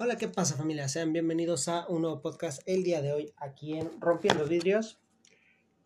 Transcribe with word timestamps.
Hola, 0.00 0.16
¿qué 0.16 0.28
pasa 0.28 0.56
familia? 0.56 0.86
Sean 0.86 1.12
bienvenidos 1.12 1.66
a 1.66 1.84
un 1.88 2.02
nuevo 2.02 2.22
podcast 2.22 2.62
el 2.66 2.84
día 2.84 3.02
de 3.02 3.12
hoy 3.12 3.32
aquí 3.36 3.76
en 3.76 4.00
Rompiendo 4.00 4.44
Vidrios. 4.44 5.00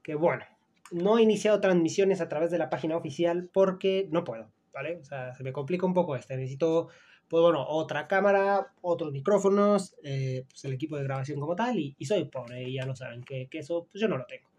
Que 0.02 0.14
bueno, 0.14 0.44
no 0.90 1.16
he 1.16 1.22
iniciado 1.22 1.62
transmisiones 1.62 2.20
a 2.20 2.28
través 2.28 2.50
de 2.50 2.58
la 2.58 2.68
página 2.68 2.94
oficial 2.94 3.48
porque 3.50 4.08
no 4.10 4.22
puedo, 4.22 4.52
¿vale? 4.70 4.98
O 4.98 5.04
sea, 5.06 5.32
se 5.32 5.42
me 5.42 5.54
complica 5.54 5.86
un 5.86 5.94
poco 5.94 6.14
este. 6.14 6.36
Necesito, 6.36 6.88
pues 7.26 7.40
bueno, 7.40 7.64
otra 7.66 8.06
cámara, 8.06 8.74
otros 8.82 9.12
micrófonos, 9.12 9.96
eh, 10.04 10.44
pues 10.46 10.62
el 10.66 10.74
equipo 10.74 10.98
de 10.98 11.04
grabación 11.04 11.40
como 11.40 11.56
tal 11.56 11.78
y, 11.78 11.96
soy 12.04 12.26
pobre 12.26 12.64
y 12.64 12.74
ya 12.74 12.84
lo 12.84 12.94
saben 12.94 13.24
que, 13.24 13.48
eso 13.50 13.88
pues 13.90 14.02
yo 14.02 14.08
no 14.08 14.18
lo 14.18 14.26
tengo. 14.26 14.50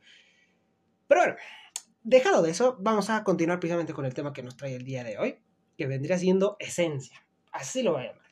Pero 1.07 1.21
bueno, 1.21 1.35
dejado 2.01 2.41
de 2.41 2.49
eso, 2.49 2.75
vamos 2.79 3.11
a 3.11 3.23
continuar 3.23 3.59
precisamente 3.59 3.93
con 3.93 4.05
el 4.05 4.15
tema 4.15 4.33
que 4.33 4.41
nos 4.41 4.57
trae 4.57 4.73
el 4.73 4.83
día 4.83 5.04
de 5.04 5.20
hoy, 5.20 5.38
que 5.77 5.85
vendría 5.85 6.17
siendo 6.17 6.57
esencia. 6.59 7.23
Así 7.51 7.83
lo 7.83 7.91
voy 7.91 8.05
a 8.05 8.07
llamar 8.07 8.22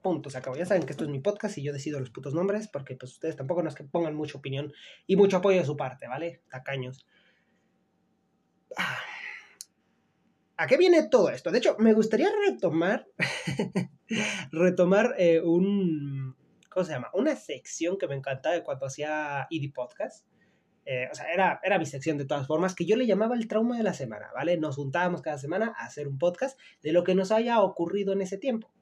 punto, 0.00 0.30
se 0.30 0.38
acabó. 0.38 0.56
Ya 0.56 0.66
saben 0.66 0.84
que 0.84 0.92
esto 0.92 1.04
es 1.04 1.10
mi 1.10 1.20
podcast 1.20 1.58
y 1.58 1.62
yo 1.62 1.72
decido 1.72 2.00
los 2.00 2.10
putos 2.10 2.34
nombres 2.34 2.68
porque 2.68 2.96
pues 2.96 3.12
ustedes 3.12 3.36
tampoco 3.36 3.62
no 3.62 3.68
es 3.68 3.74
que 3.74 3.84
pongan 3.84 4.14
mucha 4.14 4.38
opinión 4.38 4.72
y 5.06 5.16
mucho 5.16 5.38
apoyo 5.38 5.58
de 5.58 5.66
su 5.66 5.76
parte, 5.76 6.08
¿vale? 6.08 6.42
Tacaños. 6.50 7.06
Ah. 8.76 8.98
¿A 10.60 10.66
qué 10.66 10.76
viene 10.76 11.08
todo 11.08 11.30
esto? 11.30 11.52
De 11.52 11.58
hecho, 11.58 11.76
me 11.78 11.92
gustaría 11.92 12.30
retomar, 12.48 13.06
retomar 14.50 15.14
eh, 15.16 15.40
un, 15.40 16.36
¿cómo 16.68 16.84
se 16.84 16.92
llama? 16.92 17.10
Una 17.14 17.36
sección 17.36 17.96
que 17.96 18.08
me 18.08 18.16
encantaba 18.16 18.56
de 18.56 18.64
cuando 18.64 18.86
hacía 18.86 19.46
ID 19.50 19.72
Podcast. 19.72 20.26
Eh, 20.84 21.06
o 21.12 21.14
sea, 21.14 21.32
era, 21.32 21.60
era 21.62 21.78
mi 21.78 21.86
sección 21.86 22.18
de 22.18 22.24
todas 22.24 22.46
formas, 22.46 22.74
que 22.74 22.86
yo 22.86 22.96
le 22.96 23.06
llamaba 23.06 23.36
el 23.36 23.46
trauma 23.46 23.76
de 23.76 23.84
la 23.84 23.92
semana, 23.92 24.30
¿vale? 24.34 24.56
Nos 24.56 24.76
juntábamos 24.76 25.22
cada 25.22 25.38
semana 25.38 25.74
a 25.76 25.84
hacer 25.84 26.08
un 26.08 26.18
podcast 26.18 26.58
de 26.82 26.92
lo 26.92 27.04
que 27.04 27.14
nos 27.14 27.30
haya 27.30 27.60
ocurrido 27.60 28.12
en 28.12 28.22
ese 28.22 28.38
tiempo. 28.38 28.72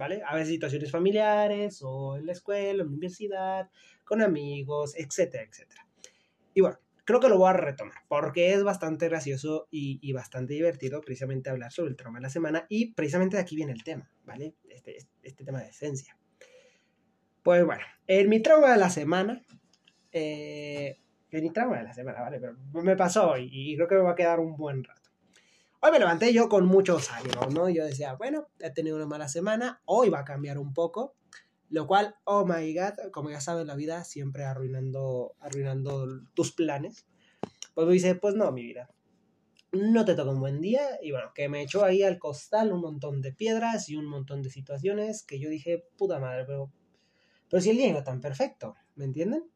¿Vale? 0.00 0.22
A 0.26 0.34
veces 0.34 0.48
situaciones 0.48 0.90
familiares 0.90 1.82
o 1.82 2.16
en 2.16 2.24
la 2.24 2.32
escuela, 2.32 2.70
en 2.70 2.78
la 2.78 2.84
universidad, 2.84 3.70
con 4.02 4.22
amigos, 4.22 4.94
etcétera, 4.96 5.44
etcétera. 5.44 5.86
Y 6.54 6.62
bueno, 6.62 6.78
creo 7.04 7.20
que 7.20 7.28
lo 7.28 7.36
voy 7.36 7.50
a 7.50 7.52
retomar 7.52 7.98
porque 8.08 8.54
es 8.54 8.64
bastante 8.64 9.10
gracioso 9.10 9.68
y, 9.70 10.10
bastante 10.14 10.54
divertido 10.54 11.02
precisamente 11.02 11.50
hablar 11.50 11.70
sobre 11.70 11.90
el 11.90 11.96
trauma 11.96 12.18
de 12.18 12.22
la 12.22 12.30
semana 12.30 12.64
y 12.70 12.94
precisamente 12.94 13.36
de 13.36 13.42
aquí 13.42 13.56
viene 13.56 13.72
el 13.72 13.84
tema, 13.84 14.10
¿vale? 14.24 14.54
Este, 14.70 14.96
este, 14.96 15.12
este 15.22 15.44
tema 15.44 15.60
de 15.60 15.68
esencia. 15.68 16.16
Pues 17.42 17.62
bueno, 17.66 17.84
en 18.06 18.26
mi 18.30 18.40
trauma 18.40 18.72
de 18.72 18.78
la 18.78 18.88
semana, 18.88 19.44
eh, 20.12 20.98
en 21.30 21.42
mi 21.42 21.50
trauma 21.50 21.76
de 21.76 21.84
la 21.84 21.92
semana, 21.92 22.22
¿vale? 22.22 22.40
Pero 22.40 22.56
me 22.72 22.96
pasó 22.96 23.36
y, 23.36 23.50
y 23.52 23.76
creo 23.76 23.86
que 23.86 23.96
me 23.96 24.02
va 24.02 24.12
a 24.12 24.16
quedar 24.16 24.40
un 24.40 24.56
buen 24.56 24.82
rato. 24.82 24.99
Hoy 25.82 25.92
me 25.92 25.98
levanté 25.98 26.34
yo 26.34 26.50
con 26.50 26.66
muchos 26.66 27.10
ánimos, 27.10 27.54
¿no? 27.54 27.70
Yo 27.70 27.86
decía, 27.86 28.12
bueno, 28.12 28.48
he 28.58 28.68
tenido 28.70 28.96
una 28.96 29.06
mala 29.06 29.28
semana, 29.28 29.80
hoy 29.86 30.10
va 30.10 30.18
a 30.18 30.24
cambiar 30.26 30.58
un 30.58 30.74
poco, 30.74 31.14
lo 31.70 31.86
cual, 31.86 32.16
oh 32.24 32.44
my 32.44 32.74
god, 32.74 33.10
como 33.10 33.30
ya 33.30 33.40
saben, 33.40 33.66
la 33.66 33.74
vida 33.76 34.04
siempre 34.04 34.44
arruinando, 34.44 35.36
arruinando 35.40 36.06
tus 36.34 36.52
planes. 36.52 37.06
Pues 37.72 37.86
me 37.86 37.94
dice, 37.94 38.14
pues 38.14 38.34
no, 38.34 38.52
mi 38.52 38.62
vida, 38.62 38.90
no 39.72 40.04
te 40.04 40.14
toca 40.14 40.32
un 40.32 40.40
buen 40.40 40.60
día 40.60 40.82
y 41.00 41.12
bueno, 41.12 41.32
que 41.34 41.48
me 41.48 41.62
echó 41.62 41.82
ahí 41.82 42.02
al 42.02 42.18
costal 42.18 42.74
un 42.74 42.82
montón 42.82 43.22
de 43.22 43.32
piedras 43.32 43.88
y 43.88 43.96
un 43.96 44.04
montón 44.04 44.42
de 44.42 44.50
situaciones 44.50 45.22
que 45.22 45.38
yo 45.40 45.48
dije, 45.48 45.86
puta 45.96 46.18
madre, 46.18 46.44
pero, 46.44 46.70
pero 47.48 47.62
si 47.62 47.70
el 47.70 47.78
día 47.78 47.88
iba 47.88 48.04
tan 48.04 48.20
perfecto, 48.20 48.76
¿me 48.96 49.06
entienden? 49.06 49.50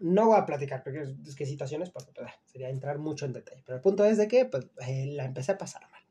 No 0.00 0.26
voy 0.26 0.38
a 0.38 0.46
platicar 0.46 0.82
porque 0.82 1.02
es, 1.26 1.34
que 1.34 1.46
situaciones, 1.46 1.90
pues, 1.90 2.06
sería 2.44 2.68
entrar 2.68 2.98
mucho 2.98 3.26
en 3.26 3.32
detalle. 3.32 3.62
Pero 3.64 3.76
el 3.76 3.82
punto 3.82 4.04
es 4.04 4.18
de 4.18 4.28
que 4.28 4.44
pues, 4.44 4.66
eh, 4.86 5.06
la 5.06 5.24
empecé 5.24 5.52
a 5.52 5.58
pasar 5.58 5.82
mal. 5.90 6.02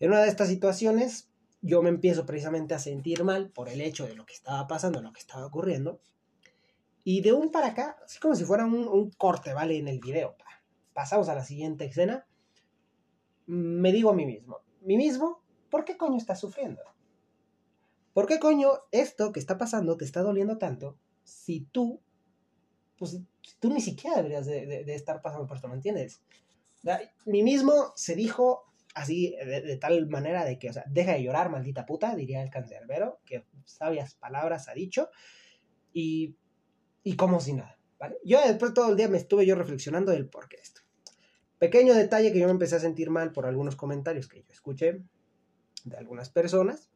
En 0.00 0.10
una 0.10 0.22
de 0.22 0.28
estas 0.28 0.48
situaciones, 0.48 1.28
yo 1.60 1.82
me 1.82 1.88
empiezo 1.88 2.24
precisamente 2.26 2.74
a 2.74 2.78
sentir 2.78 3.24
mal 3.24 3.50
por 3.50 3.68
el 3.68 3.80
hecho 3.80 4.06
de 4.06 4.14
lo 4.14 4.26
que 4.26 4.34
estaba 4.34 4.66
pasando, 4.66 5.02
lo 5.02 5.12
que 5.12 5.20
estaba 5.20 5.46
ocurriendo. 5.46 6.00
Y 7.04 7.20
de 7.22 7.32
un 7.32 7.50
para 7.50 7.68
acá, 7.68 7.96
así 8.04 8.18
como 8.20 8.34
si 8.34 8.44
fuera 8.44 8.64
un, 8.64 9.10
corte, 9.12 9.54
¿vale? 9.54 9.78
En 9.78 9.88
el 9.88 9.98
video. 9.98 10.36
Pasamos 10.92 11.28
a 11.28 11.34
la 11.34 11.44
siguiente 11.44 11.84
escena. 11.84 12.26
Me 13.46 13.92
digo 13.92 14.10
a 14.10 14.14
mí 14.14 14.26
mismo, 14.26 14.60
mí 14.82 14.96
mismo, 14.96 15.42
¿por 15.70 15.84
qué 15.84 15.96
coño 15.96 16.18
estás 16.18 16.38
sufriendo? 16.38 16.82
¿Por 18.12 18.26
qué 18.26 18.38
coño 18.38 18.72
esto 18.90 19.32
que 19.32 19.40
está 19.40 19.56
pasando 19.56 19.96
te 19.96 20.04
está 20.04 20.22
doliendo 20.22 20.58
tanto 20.58 20.98
si 21.24 21.60
tú 21.60 22.02
pues 22.98 23.18
tú 23.60 23.70
ni 23.70 23.80
siquiera 23.80 24.16
deberías 24.16 24.46
de, 24.46 24.94
estar 24.94 25.22
pasando 25.22 25.46
por 25.46 25.56
esto, 25.56 25.68
¿me 25.68 25.74
entiendes? 25.74 26.22
mí 27.26 27.42
mismo 27.42 27.92
se 27.96 28.14
dijo 28.14 28.64
así, 28.94 29.36
de, 29.36 29.76
tal 29.76 30.08
manera 30.08 30.44
de 30.44 30.58
que, 30.58 30.70
o 30.70 30.72
sea, 30.72 30.84
deja 30.88 31.12
de 31.12 31.22
llorar, 31.22 31.50
maldita 31.50 31.86
puta, 31.86 32.14
diría 32.14 32.42
el 32.42 32.50
cancerbero, 32.50 33.20
que 33.24 33.44
sabias 33.64 34.14
palabras 34.14 34.68
ha 34.68 34.74
dicho, 34.74 35.10
y, 35.92 36.36
y 37.02 37.16
como 37.16 37.40
si 37.40 37.52
nada, 37.52 37.78
¿vale? 37.98 38.18
Yo 38.24 38.40
después 38.44 38.74
todo 38.74 38.90
el 38.90 38.96
día 38.96 39.08
me 39.08 39.18
estuve 39.18 39.46
yo 39.46 39.54
reflexionando 39.54 40.12
del 40.12 40.28
por 40.28 40.48
qué 40.48 40.56
esto. 40.56 40.80
Pequeño 41.58 41.94
detalle 41.94 42.32
que 42.32 42.38
yo 42.38 42.46
me 42.46 42.52
empecé 42.52 42.76
a 42.76 42.80
sentir 42.80 43.10
mal 43.10 43.32
por 43.32 43.46
algunos 43.46 43.76
comentarios 43.76 44.28
que 44.28 44.42
yo 44.42 44.52
escuché 44.52 45.02
de 45.84 45.96
algunas 45.96 46.30
personas. 46.30 46.88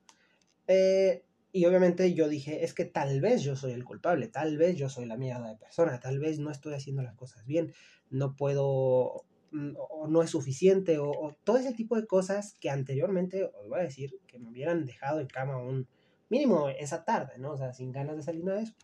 Eh, 0.68 1.24
y 1.52 1.66
obviamente 1.66 2.14
yo 2.14 2.28
dije, 2.28 2.64
es 2.64 2.72
que 2.72 2.86
tal 2.86 3.20
vez 3.20 3.42
yo 3.42 3.56
soy 3.56 3.72
el 3.72 3.84
culpable, 3.84 4.26
tal 4.28 4.56
vez 4.56 4.76
yo 4.76 4.88
soy 4.88 5.04
la 5.04 5.18
mierda 5.18 5.48
de 5.48 5.56
persona, 5.56 6.00
tal 6.00 6.18
vez 6.18 6.38
no 6.38 6.50
estoy 6.50 6.72
haciendo 6.72 7.02
las 7.02 7.14
cosas 7.14 7.44
bien, 7.44 7.74
no 8.08 8.34
puedo, 8.34 9.26
mm, 9.50 9.74
o 9.76 10.08
no 10.08 10.22
es 10.22 10.30
suficiente, 10.30 10.98
o, 10.98 11.36
todo 11.44 11.58
ese 11.58 11.74
tipo 11.74 11.96
de 11.96 12.06
cosas 12.06 12.54
que 12.58 12.70
anteriormente, 12.70 13.44
os 13.44 13.68
voy 13.68 13.80
a 13.80 13.82
decir, 13.82 14.18
que 14.26 14.38
me 14.38 14.48
hubieran 14.48 14.86
dejado 14.86 15.20
en 15.20 15.26
cama 15.26 15.58
un 15.58 15.86
mínimo 16.30 16.70
esa 16.70 17.04
tarde, 17.04 17.34
¿no? 17.38 17.52
O 17.52 17.56
sea, 17.58 17.74
sin 17.74 17.92
ganas 17.92 18.16
de 18.16 18.22
salir 18.22 18.44
nada 18.44 18.56
de 18.56 18.64
eso. 18.64 18.74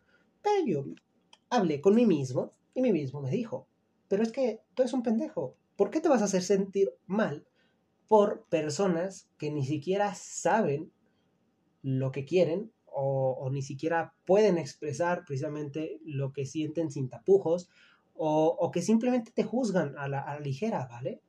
Pero 0.42 0.66
yo 0.66 0.84
hablé 1.48 1.80
con 1.80 1.94
mí 1.94 2.04
mismo 2.04 2.52
y 2.74 2.82
mí 2.82 2.92
mismo 2.92 3.22
me 3.22 3.30
dijo, 3.30 3.66
pero 4.08 4.22
es 4.22 4.30
que 4.30 4.60
tú 4.74 4.82
eres 4.82 4.92
un 4.92 5.02
pendejo, 5.02 5.56
¿por 5.74 5.90
qué 5.90 6.02
te 6.02 6.10
vas 6.10 6.20
a 6.20 6.26
hacer 6.26 6.42
sentir 6.42 6.92
mal 7.06 7.46
por 8.08 8.44
personas 8.44 9.30
que 9.38 9.50
ni 9.50 9.64
siquiera 9.64 10.14
saben 10.14 10.92
lo 11.96 12.12
que 12.12 12.26
quieren 12.26 12.70
o, 12.84 13.48
ni 13.50 13.62
siquiera 13.62 14.12
pueden 14.26 14.58
expresar 14.58 15.24
precisamente 15.24 16.00
lo 16.04 16.32
que 16.32 16.44
sienten 16.44 16.90
sin 16.90 17.08
tapujos 17.08 17.70
o, 18.14 18.70
que 18.72 18.82
simplemente 18.82 19.30
te 19.30 19.44
juzgan 19.44 19.96
a 19.96 20.08
la, 20.08 20.38
ligera, 20.40 20.86
¿vale? 20.90 21.22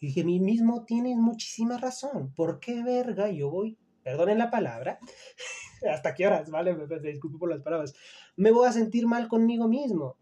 Y 0.00 0.08
dije, 0.08 0.24
mí 0.24 0.40
mismo 0.40 0.84
tienes 0.84 1.16
muchísima 1.16 1.78
razón. 1.78 2.34
¿Por 2.34 2.58
qué 2.58 2.82
verga 2.82 3.30
yo 3.30 3.48
voy, 3.48 3.78
perdonen 4.02 4.38
la 4.38 4.50
palabra, 4.50 4.98
hasta 5.90 6.14
qué 6.14 6.26
horas, 6.26 6.50
¿vale? 6.50 6.74
Me, 6.74 6.98
disculpo 6.98 7.38
por 7.38 7.50
las 7.50 7.62
palabras, 7.62 7.94
me 8.36 8.50
voy 8.50 8.66
a 8.66 8.72
sentir 8.72 9.06
mal 9.06 9.28
conmigo 9.28 9.68
mismo. 9.68 10.16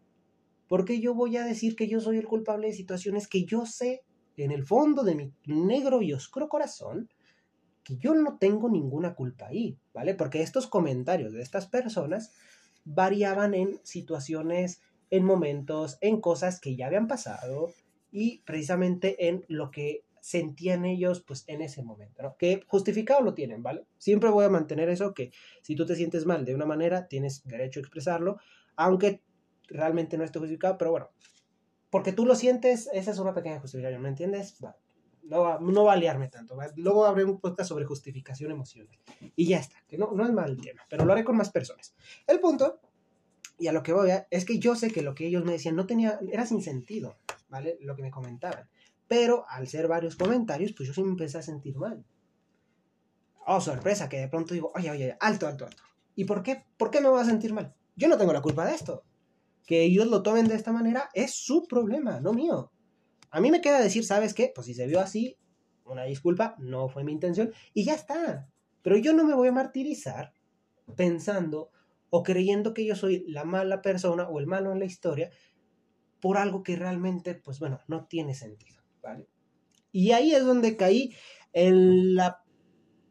Porque 0.69 1.01
yo 1.01 1.15
voy 1.15 1.39
a 1.39 1.45
decir 1.45 1.75
que 1.75 1.89
yo 1.89 2.01
soy 2.01 2.19
el 2.19 2.27
culpable 2.27 2.69
de 2.69 2.75
situaciones 2.75 3.27
que 3.27 3.45
yo 3.45 3.65
sé 3.67 4.05
en 4.37 4.51
el 4.51 4.65
fondo 4.65 5.03
de 5.03 5.15
mi 5.15 5.33
negro 5.47 6.03
y 6.03 6.13
oscuro 6.13 6.49
corazón 6.49 7.09
que 7.85 7.97
yo 7.97 8.15
no 8.15 8.39
tengo 8.39 8.69
ninguna 8.69 9.15
culpa 9.15 9.49
ahí, 9.49 9.79
¿vale? 9.93 10.15
Porque 10.15 10.43
estos 10.43 10.67
comentarios 10.67 11.33
de 11.33 11.43
estas 11.43 11.67
personas 11.67 12.33
variaban 12.85 13.55
en 13.55 13.81
situaciones, 13.83 14.81
en 15.11 15.25
momentos, 15.25 15.99
en 16.01 16.21
cosas 16.21 16.61
que 16.61 16.77
ya 16.77 16.87
habían 16.87 17.09
pasado 17.09 17.73
y 18.11 18.43
precisamente 18.43 19.29
en 19.29 19.45
lo 19.49 19.71
que 19.71 20.05
sentían 20.21 20.85
ellos 20.85 21.21
pues 21.21 21.45
en 21.49 21.63
ese 21.63 21.83
momento, 21.83 22.23
¿no? 22.23 22.37
Que 22.37 22.63
justificado 22.69 23.23
lo 23.23 23.35
tienen, 23.35 23.63
¿vale? 23.63 23.87
Siempre 23.99 24.31
voy 24.31 24.45
a 24.45 24.49
mantener 24.49 24.89
eso 24.89 25.15
que 25.15 25.33
si 25.63 25.75
tú 25.75 25.85
te 25.85 25.97
sientes 25.97 26.27
mal 26.27 26.45
de 26.45 26.55
una 26.55 26.65
manera, 26.65 27.09
tienes 27.09 27.43
derecho 27.45 27.81
a 27.81 27.83
expresarlo, 27.83 28.39
aunque 28.77 29.21
realmente 29.67 30.17
no 30.17 30.25
esté 30.25 30.39
justificado, 30.39 30.79
pero 30.79 30.93
bueno, 30.93 31.11
porque 31.91 32.13
tú 32.13 32.25
lo 32.25 32.37
sientes, 32.37 32.89
esa 32.93 33.11
es 33.11 33.19
una 33.19 33.35
pequeña 33.35 33.61
justificación, 33.61 34.01
¿me 34.01 34.09
entiendes? 34.09 34.57
No 35.23 35.43
va, 35.43 35.59
no 35.61 35.85
va 35.85 35.93
a 35.93 35.97
liarme 35.97 36.29
tanto. 36.29 36.57
Luego 36.77 37.07
habré 37.07 37.25
un 37.25 37.41
podcast 37.41 37.69
sobre 37.69 37.85
justificación 37.85 38.51
emocional. 38.51 38.99
Y 39.37 39.47
ya 39.47 39.59
está, 39.59 39.77
que 39.89 39.99
no, 39.99 40.13
no 40.13 40.25
es 40.25 40.33
mal 40.33 40.61
tema, 40.61 40.83
pero 40.89 41.05
lo 41.05 41.13
haré 41.13 41.25
con 41.25 41.37
más 41.37 41.51
personas. 41.51 41.95
El 42.27 42.41
punto, 42.41 42.81
y 43.59 43.69
a 43.69 43.73
lo 43.73 43.83
que 43.83 43.93
voy 43.93 44.11
a, 44.11 44.27
es 44.31 44.45
que 44.45 44.59
yo 44.59 44.75
sé 44.75 44.91
que 44.91 45.03
lo 45.03 45.15
que 45.15 45.27
ellos 45.27 45.45
me 45.45 45.53
decían 45.53 45.77
no 45.77 45.87
tenía, 45.87 46.19
era 46.31 46.47
sin 46.47 46.63
sentido, 46.63 47.17
¿vale? 47.49 47.79
Lo 47.81 47.95
que 47.95 48.03
me 48.03 48.11
comentaban. 48.11 48.69
Pero 49.07 49.45
al 49.49 49.69
ser 49.69 49.89
varios 49.89 50.17
comentarios, 50.17 50.73
pues 50.73 50.89
yo 50.89 50.95
sí 50.95 51.03
me 51.03 51.11
empecé 51.11 51.39
a 51.39 51.43
sentir 51.43 51.77
mal. 51.77 52.05
Oh, 53.47 53.61
sorpresa, 53.61 54.09
que 54.09 54.19
de 54.19 54.29
pronto 54.29 54.55
digo, 54.55 54.73
oye, 54.75 54.91
oye, 54.91 55.17
alto, 55.21 55.47
alto, 55.47 55.67
alto. 55.67 55.83
¿Y 56.15 56.25
por 56.25 56.43
qué? 56.43 56.65
¿Por 56.77 56.91
qué 56.91 57.01
me 57.01 57.09
voy 57.09 57.21
a 57.21 57.25
sentir 57.25 57.53
mal? 57.53 57.75
Yo 57.97 58.09
no 58.09 58.17
tengo 58.17 58.33
la 58.33 58.43
culpa 58.43 58.65
de 58.67 58.75
esto. 58.75 59.05
Que 59.67 59.83
ellos 59.83 60.07
lo 60.07 60.23
tomen 60.23 60.49
de 60.49 60.55
esta 60.55 60.73
manera 60.73 61.09
es 61.15 61.35
su 61.35 61.67
problema, 61.69 62.21
no 62.21 62.33
mío. 62.33 62.73
A 63.33 63.41
mí 63.41 63.51
me 63.51 63.63
queda 63.63 63.81
decir, 63.81 64.05
¿sabes 64.05 64.35
qué? 64.35 64.53
Pues 64.55 64.67
si 64.67 64.75
se 64.75 64.87
vio 64.87 65.01
así, 65.01 65.39
una 65.85 66.05
disculpa, 66.05 66.55
no 66.59 66.89
fue 66.89 67.03
mi 67.03 67.13
intención 67.13 67.53
y 67.73 67.85
ya 67.85 67.95
está. 67.95 68.49
Pero 68.83 68.97
yo 68.99 69.15
no 69.15 69.25
me 69.25 69.35
voy 69.35 69.49
a 69.49 69.53
martirizar 69.53 70.35
pensando 70.97 71.71
o 72.11 72.23
creyendo 72.23 72.75
que 72.75 72.85
yo 72.85 72.95
soy 72.95 73.25
la 73.27 73.45
mala 73.45 73.81
persona 73.81 74.29
o 74.29 74.39
el 74.39 74.47
malo 74.47 74.71
en 74.71 74.79
la 74.79 74.85
historia 74.85 75.31
por 76.21 76.37
algo 76.37 76.63
que 76.63 76.77
realmente, 76.77 77.35
pues 77.35 77.59
bueno, 77.59 77.81
no 77.89 78.07
tiene 78.07 78.35
sentido, 78.35 78.83
¿vale? 79.03 79.29
Y 79.93 80.13
ahí 80.13 80.35
es 80.35 80.45
donde 80.45 80.77
caí 80.77 81.17
en 81.55 82.15
la 82.15 82.45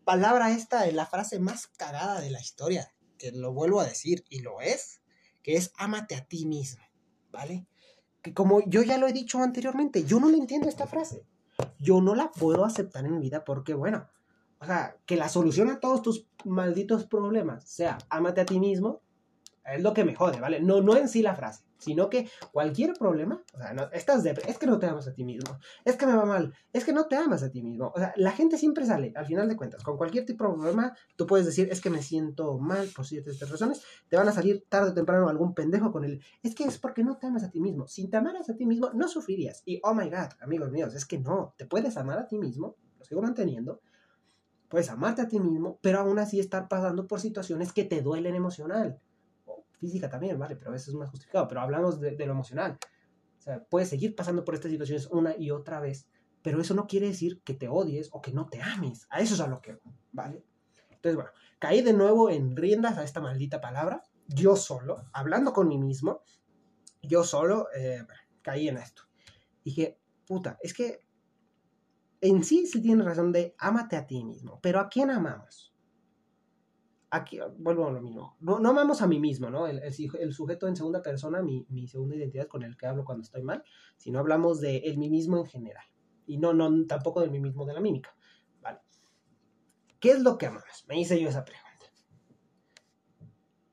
palabra 0.05 0.51
esta 0.51 0.85
es 0.85 0.93
la 0.93 1.07
frase 1.07 1.39
más 1.39 1.67
cagada 1.67 2.21
de 2.21 2.29
la 2.29 2.39
historia, 2.39 2.93
que 3.17 3.31
lo 3.31 3.53
vuelvo 3.53 3.81
a 3.81 3.85
decir, 3.85 4.23
y 4.29 4.41
lo 4.41 4.61
es, 4.61 5.01
que 5.41 5.55
es 5.55 5.71
ámate 5.77 6.15
a 6.15 6.25
ti 6.25 6.45
mismo, 6.45 6.83
¿vale? 7.31 7.65
Que 8.21 8.33
como 8.33 8.61
yo 8.67 8.83
ya 8.83 8.97
lo 8.97 9.07
he 9.07 9.13
dicho 9.13 9.39
anteriormente, 9.39 10.03
yo 10.03 10.19
no 10.19 10.29
le 10.29 10.37
entiendo 10.37 10.69
esta 10.69 10.87
frase. 10.87 11.23
Yo 11.79 12.01
no 12.01 12.15
la 12.15 12.31
puedo 12.31 12.65
aceptar 12.65 13.05
en 13.05 13.13
mi 13.13 13.19
vida 13.19 13.43
porque, 13.43 13.73
bueno, 13.73 14.07
o 14.59 14.65
sea, 14.65 14.95
que 15.05 15.15
la 15.15 15.27
solución 15.27 15.69
a 15.69 15.79
todos 15.79 16.01
tus 16.01 16.27
malditos 16.45 17.05
problemas 17.05 17.63
sea 17.63 17.97
ámate 18.09 18.41
a 18.41 18.45
ti 18.45 18.59
mismo, 18.59 19.01
es 19.65 19.81
lo 19.83 19.93
que 19.93 20.03
me 20.03 20.15
jode, 20.15 20.39
¿vale? 20.39 20.59
No, 20.61 20.81
no 20.81 20.95
en 20.95 21.07
sí 21.07 21.21
la 21.21 21.35
frase, 21.35 21.63
sino 21.77 22.09
que 22.09 22.29
cualquier 22.51 22.93
problema, 22.93 23.43
o 23.53 23.57
sea, 23.57 23.73
no, 23.73 23.89
estás 23.91 24.23
de, 24.23 24.31
es 24.47 24.57
que 24.57 24.65
no 24.65 24.79
te 24.79 24.87
amas 24.87 25.07
a 25.07 25.13
ti 25.13 25.23
mismo, 25.23 25.59
es 25.85 25.95
que 25.95 26.05
me 26.05 26.15
va 26.15 26.25
mal, 26.25 26.53
es 26.73 26.83
que 26.83 26.93
no 26.93 27.07
te 27.07 27.15
amas 27.15 27.43
a 27.43 27.51
ti 27.51 27.61
mismo. 27.61 27.91
O 27.95 27.99
sea, 27.99 28.13
la 28.17 28.31
gente 28.31 28.57
siempre 28.57 28.85
sale, 28.85 29.13
al 29.15 29.25
final 29.25 29.47
de 29.47 29.55
cuentas, 29.55 29.83
con 29.83 29.97
cualquier 29.97 30.25
tipo 30.25 30.45
de 30.45 30.53
problema, 30.53 30.95
tú 31.15 31.27
puedes 31.27 31.45
decir, 31.45 31.69
es 31.71 31.81
que 31.81 31.89
me 31.89 32.01
siento 32.01 32.57
mal 32.57 32.89
por 32.95 33.05
ciertas 33.05 33.49
razones, 33.49 33.83
te 34.09 34.17
van 34.17 34.27
a 34.27 34.31
salir 34.31 34.65
tarde 34.67 34.91
o 34.91 34.93
temprano 34.93 35.29
algún 35.29 35.53
pendejo 35.53 35.91
con 35.91 36.03
el, 36.05 36.21
es 36.43 36.55
que 36.55 36.63
es 36.63 36.77
porque 36.77 37.03
no 37.03 37.17
te 37.17 37.27
amas 37.27 37.43
a 37.43 37.51
ti 37.51 37.59
mismo. 37.59 37.87
Si 37.87 38.07
te 38.07 38.17
amaras 38.17 38.49
a 38.49 38.55
ti 38.55 38.65
mismo, 38.65 38.91
no 38.93 39.07
sufrirías. 39.07 39.61
Y, 39.65 39.79
oh 39.83 39.93
my 39.93 40.09
god, 40.09 40.29
amigos 40.41 40.71
míos, 40.71 40.93
es 40.95 41.05
que 41.05 41.19
no, 41.19 41.53
te 41.57 41.65
puedes 41.65 41.97
amar 41.97 42.19
a 42.19 42.27
ti 42.27 42.37
mismo, 42.37 42.75
lo 42.97 43.05
sigo 43.05 43.21
manteniendo, 43.21 43.81
puedes 44.69 44.89
amarte 44.89 45.21
a 45.21 45.27
ti 45.27 45.39
mismo, 45.39 45.77
pero 45.81 45.99
aún 45.99 46.17
así 46.17 46.39
estar 46.39 46.67
pasando 46.67 47.05
por 47.05 47.19
situaciones 47.19 47.73
que 47.73 47.83
te 47.83 48.01
duelen 48.01 48.35
emocional 48.35 48.99
física 49.81 50.09
también, 50.09 50.39
¿vale? 50.39 50.55
Pero 50.55 50.73
eso 50.73 50.91
es 50.91 50.95
más 50.95 51.09
justificado, 51.09 51.47
pero 51.47 51.59
hablamos 51.59 51.99
de, 51.99 52.15
lo 52.15 52.31
emocional. 52.31 52.77
O 53.37 53.41
sea, 53.41 53.63
puedes 53.65 53.89
seguir 53.89 54.15
pasando 54.15 54.45
por 54.45 54.53
estas 54.53 54.71
situaciones 54.71 55.07
una 55.07 55.35
y 55.35 55.49
otra 55.49 55.79
vez, 55.79 56.07
pero 56.43 56.61
eso 56.61 56.75
no 56.75 56.87
quiere 56.87 57.07
decir 57.07 57.41
que 57.43 57.55
te 57.55 57.67
odies 57.67 58.09
o 58.13 58.21
que 58.21 58.31
no 58.31 58.47
te 58.47 58.61
ames. 58.61 59.07
A 59.09 59.19
eso 59.19 59.33
es 59.33 59.41
a 59.41 59.47
lo 59.47 59.59
que, 59.59 59.79
¿vale? 60.11 60.45
Entonces, 60.91 61.15
bueno, 61.15 61.31
caí 61.59 61.81
de 61.81 61.93
nuevo 61.93 62.29
en 62.29 62.55
riendas 62.55 62.97
a 62.99 63.03
esta 63.03 63.19
maldita 63.19 63.59
palabra, 63.59 64.03
yo 64.27 64.55
solo, 64.55 65.03
hablando 65.11 65.51
con 65.51 65.67
mí 65.67 65.79
mismo, 65.79 66.21
yo 67.01 67.23
solo 67.23 67.67
eh, 67.75 68.05
caí 68.43 68.69
en 68.69 68.77
esto. 68.77 69.03
Dije, 69.65 69.99
puta, 70.27 70.57
es 70.61 70.73
que 70.75 71.03
en 72.21 72.43
sí 72.43 72.67
sí 72.67 72.81
tienes 72.81 73.05
razón 73.05 73.31
de 73.31 73.55
ámate 73.57 73.95
a 73.95 74.05
ti 74.05 74.23
mismo, 74.23 74.59
pero 74.61 74.79
¿a 74.79 74.89
quién 74.89 75.09
amamos? 75.09 75.70
Aquí 77.11 77.39
vuelvo 77.57 77.87
a 77.87 77.91
lo 77.91 78.01
mismo. 78.01 78.37
No, 78.39 78.59
no 78.59 78.69
amamos 78.69 79.01
a 79.01 79.07
mí 79.07 79.19
mismo, 79.19 79.49
¿no? 79.49 79.67
El, 79.67 79.93
sujeto 80.33 80.67
en 80.67 80.75
segunda 80.75 81.01
persona, 81.03 81.43
mi, 81.43 81.87
segunda 81.87 82.15
identidad 82.15 82.47
con 82.47 82.63
el 82.63 82.77
que 82.77 82.87
hablo 82.87 83.03
cuando 83.03 83.23
estoy 83.23 83.43
mal, 83.43 83.63
sino 83.97 84.19
hablamos 84.19 84.61
de 84.61 84.77
el 84.77 84.97
mí 84.97 85.09
mismo 85.09 85.37
en 85.37 85.45
general. 85.45 85.85
Y 86.25 86.37
no, 86.37 86.55
tampoco 86.87 87.21
del 87.21 87.31
mí 87.31 87.39
mismo 87.39 87.65
de 87.65 87.73
la 87.73 87.81
mímica. 87.81 88.15
¿Qué 89.99 90.09
es 90.09 90.21
lo 90.21 90.39
que 90.39 90.47
amamos? 90.47 90.85
Me 90.87 90.99
hice 90.99 91.21
yo 91.21 91.29
esa 91.29 91.45
pregunta. 91.45 91.69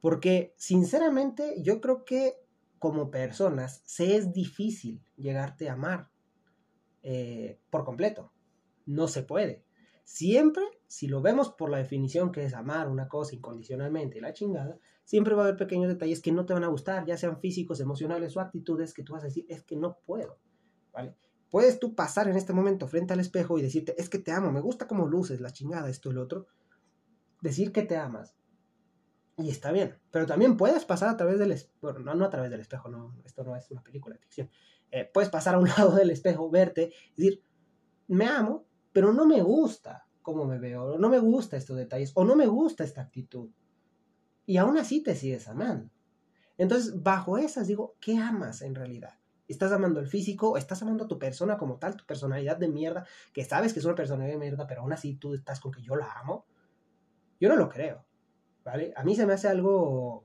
Porque, 0.02 0.52
sinceramente, 0.58 1.56
yo 1.62 1.80
creo 1.80 2.04
que 2.04 2.34
como 2.78 3.10
personas 3.10 3.82
se 3.86 4.16
es 4.16 4.32
difícil 4.32 5.02
llegarte 5.16 5.70
a 5.70 5.72
amar 5.72 6.10
eh, 7.02 7.58
por 7.70 7.84
completo. 7.84 8.30
No 8.84 9.08
se 9.08 9.22
puede. 9.22 9.64
Siempre, 10.04 10.64
si 10.88 11.06
lo 11.06 11.20
vemos 11.20 11.50
por 11.50 11.70
la 11.70 11.78
definición 11.78 12.32
que 12.32 12.44
es 12.44 12.54
amar 12.54 12.88
una 12.88 13.08
cosa 13.08 13.34
incondicionalmente 13.34 14.22
la 14.22 14.32
chingada, 14.32 14.78
siempre 15.04 15.34
va 15.34 15.42
a 15.42 15.44
haber 15.44 15.58
pequeños 15.58 15.88
detalles 15.88 16.22
que 16.22 16.32
no 16.32 16.46
te 16.46 16.54
van 16.54 16.64
a 16.64 16.68
gustar, 16.68 17.04
ya 17.04 17.16
sean 17.18 17.38
físicos, 17.38 17.78
emocionales 17.80 18.36
o 18.36 18.40
actitudes 18.40 18.94
que 18.94 19.02
tú 19.02 19.12
vas 19.12 19.22
a 19.22 19.26
decir, 19.26 19.44
es 19.48 19.62
que 19.62 19.76
no 19.76 19.98
puedo, 20.06 20.38
¿vale? 20.92 21.14
Puedes 21.50 21.78
tú 21.78 21.94
pasar 21.94 22.28
en 22.28 22.36
este 22.36 22.54
momento 22.54 22.88
frente 22.88 23.12
al 23.12 23.20
espejo 23.20 23.58
y 23.58 23.62
decirte, 23.62 23.94
es 23.98 24.08
que 24.08 24.18
te 24.18 24.32
amo, 24.32 24.50
me 24.50 24.60
gusta 24.60 24.88
cómo 24.88 25.06
luces, 25.06 25.40
la 25.40 25.52
chingada, 25.52 25.88
esto 25.88 26.12
lo 26.12 26.22
otro. 26.22 26.46
Decir 27.40 27.72
que 27.72 27.82
te 27.82 27.96
amas. 27.96 28.34
Y 29.38 29.48
está 29.48 29.72
bien. 29.72 29.96
Pero 30.10 30.26
también 30.26 30.56
puedes 30.56 30.84
pasar 30.84 31.08
a 31.08 31.16
través 31.16 31.38
del 31.38 31.52
espejo, 31.52 31.78
bueno, 31.80 32.00
no, 32.00 32.14
no 32.14 32.24
a 32.26 32.30
través 32.30 32.50
del 32.50 32.60
espejo, 32.60 32.90
no, 32.90 33.16
esto 33.24 33.44
no 33.44 33.56
es 33.56 33.70
una 33.70 33.82
película 33.82 34.14
de 34.14 34.20
ficción. 34.20 34.50
Eh, 34.90 35.08
puedes 35.12 35.30
pasar 35.30 35.54
a 35.54 35.58
un 35.58 35.68
lado 35.78 35.94
del 35.94 36.10
espejo, 36.10 36.50
verte, 36.50 36.92
decir, 37.16 37.42
me 38.08 38.26
amo, 38.26 38.66
pero 38.92 39.12
no 39.12 39.26
me 39.26 39.40
gusta 39.40 40.07
cómo 40.28 40.44
me 40.44 40.58
veo, 40.58 40.98
no 40.98 41.08
me 41.08 41.20
gusta 41.20 41.56
estos 41.56 41.78
detalles, 41.78 42.12
o 42.14 42.22
no 42.22 42.36
me 42.36 42.46
gusta 42.46 42.84
esta 42.84 43.00
actitud. 43.00 43.48
Y 44.44 44.58
aún 44.58 44.76
así 44.76 45.02
te 45.02 45.16
sigues 45.16 45.48
amando. 45.48 45.90
Entonces, 46.58 47.02
bajo 47.02 47.38
esas 47.38 47.66
digo, 47.66 47.96
¿qué 47.98 48.18
amas 48.18 48.60
en 48.60 48.74
realidad? 48.74 49.18
¿Estás 49.46 49.72
amando 49.72 50.00
el 50.00 50.06
físico? 50.06 50.58
¿Estás 50.58 50.82
amando 50.82 51.04
a 51.04 51.08
tu 51.08 51.18
persona 51.18 51.56
como 51.56 51.78
tal, 51.78 51.96
tu 51.96 52.04
personalidad 52.04 52.58
de 52.58 52.68
mierda, 52.68 53.06
que 53.32 53.42
sabes 53.42 53.72
que 53.72 53.78
es 53.78 53.86
una 53.86 53.94
personalidad 53.94 54.34
de 54.34 54.38
mierda, 54.38 54.66
pero 54.66 54.82
aún 54.82 54.92
así 54.92 55.14
tú 55.14 55.32
estás 55.32 55.60
con 55.60 55.72
que 55.72 55.80
yo 55.80 55.96
la 55.96 56.12
amo? 56.12 56.44
Yo 57.40 57.48
no 57.48 57.56
lo 57.56 57.70
creo, 57.70 58.04
¿vale? 58.66 58.92
A 58.96 59.04
mí 59.04 59.16
se 59.16 59.24
me 59.24 59.32
hace 59.32 59.48
algo 59.48 60.24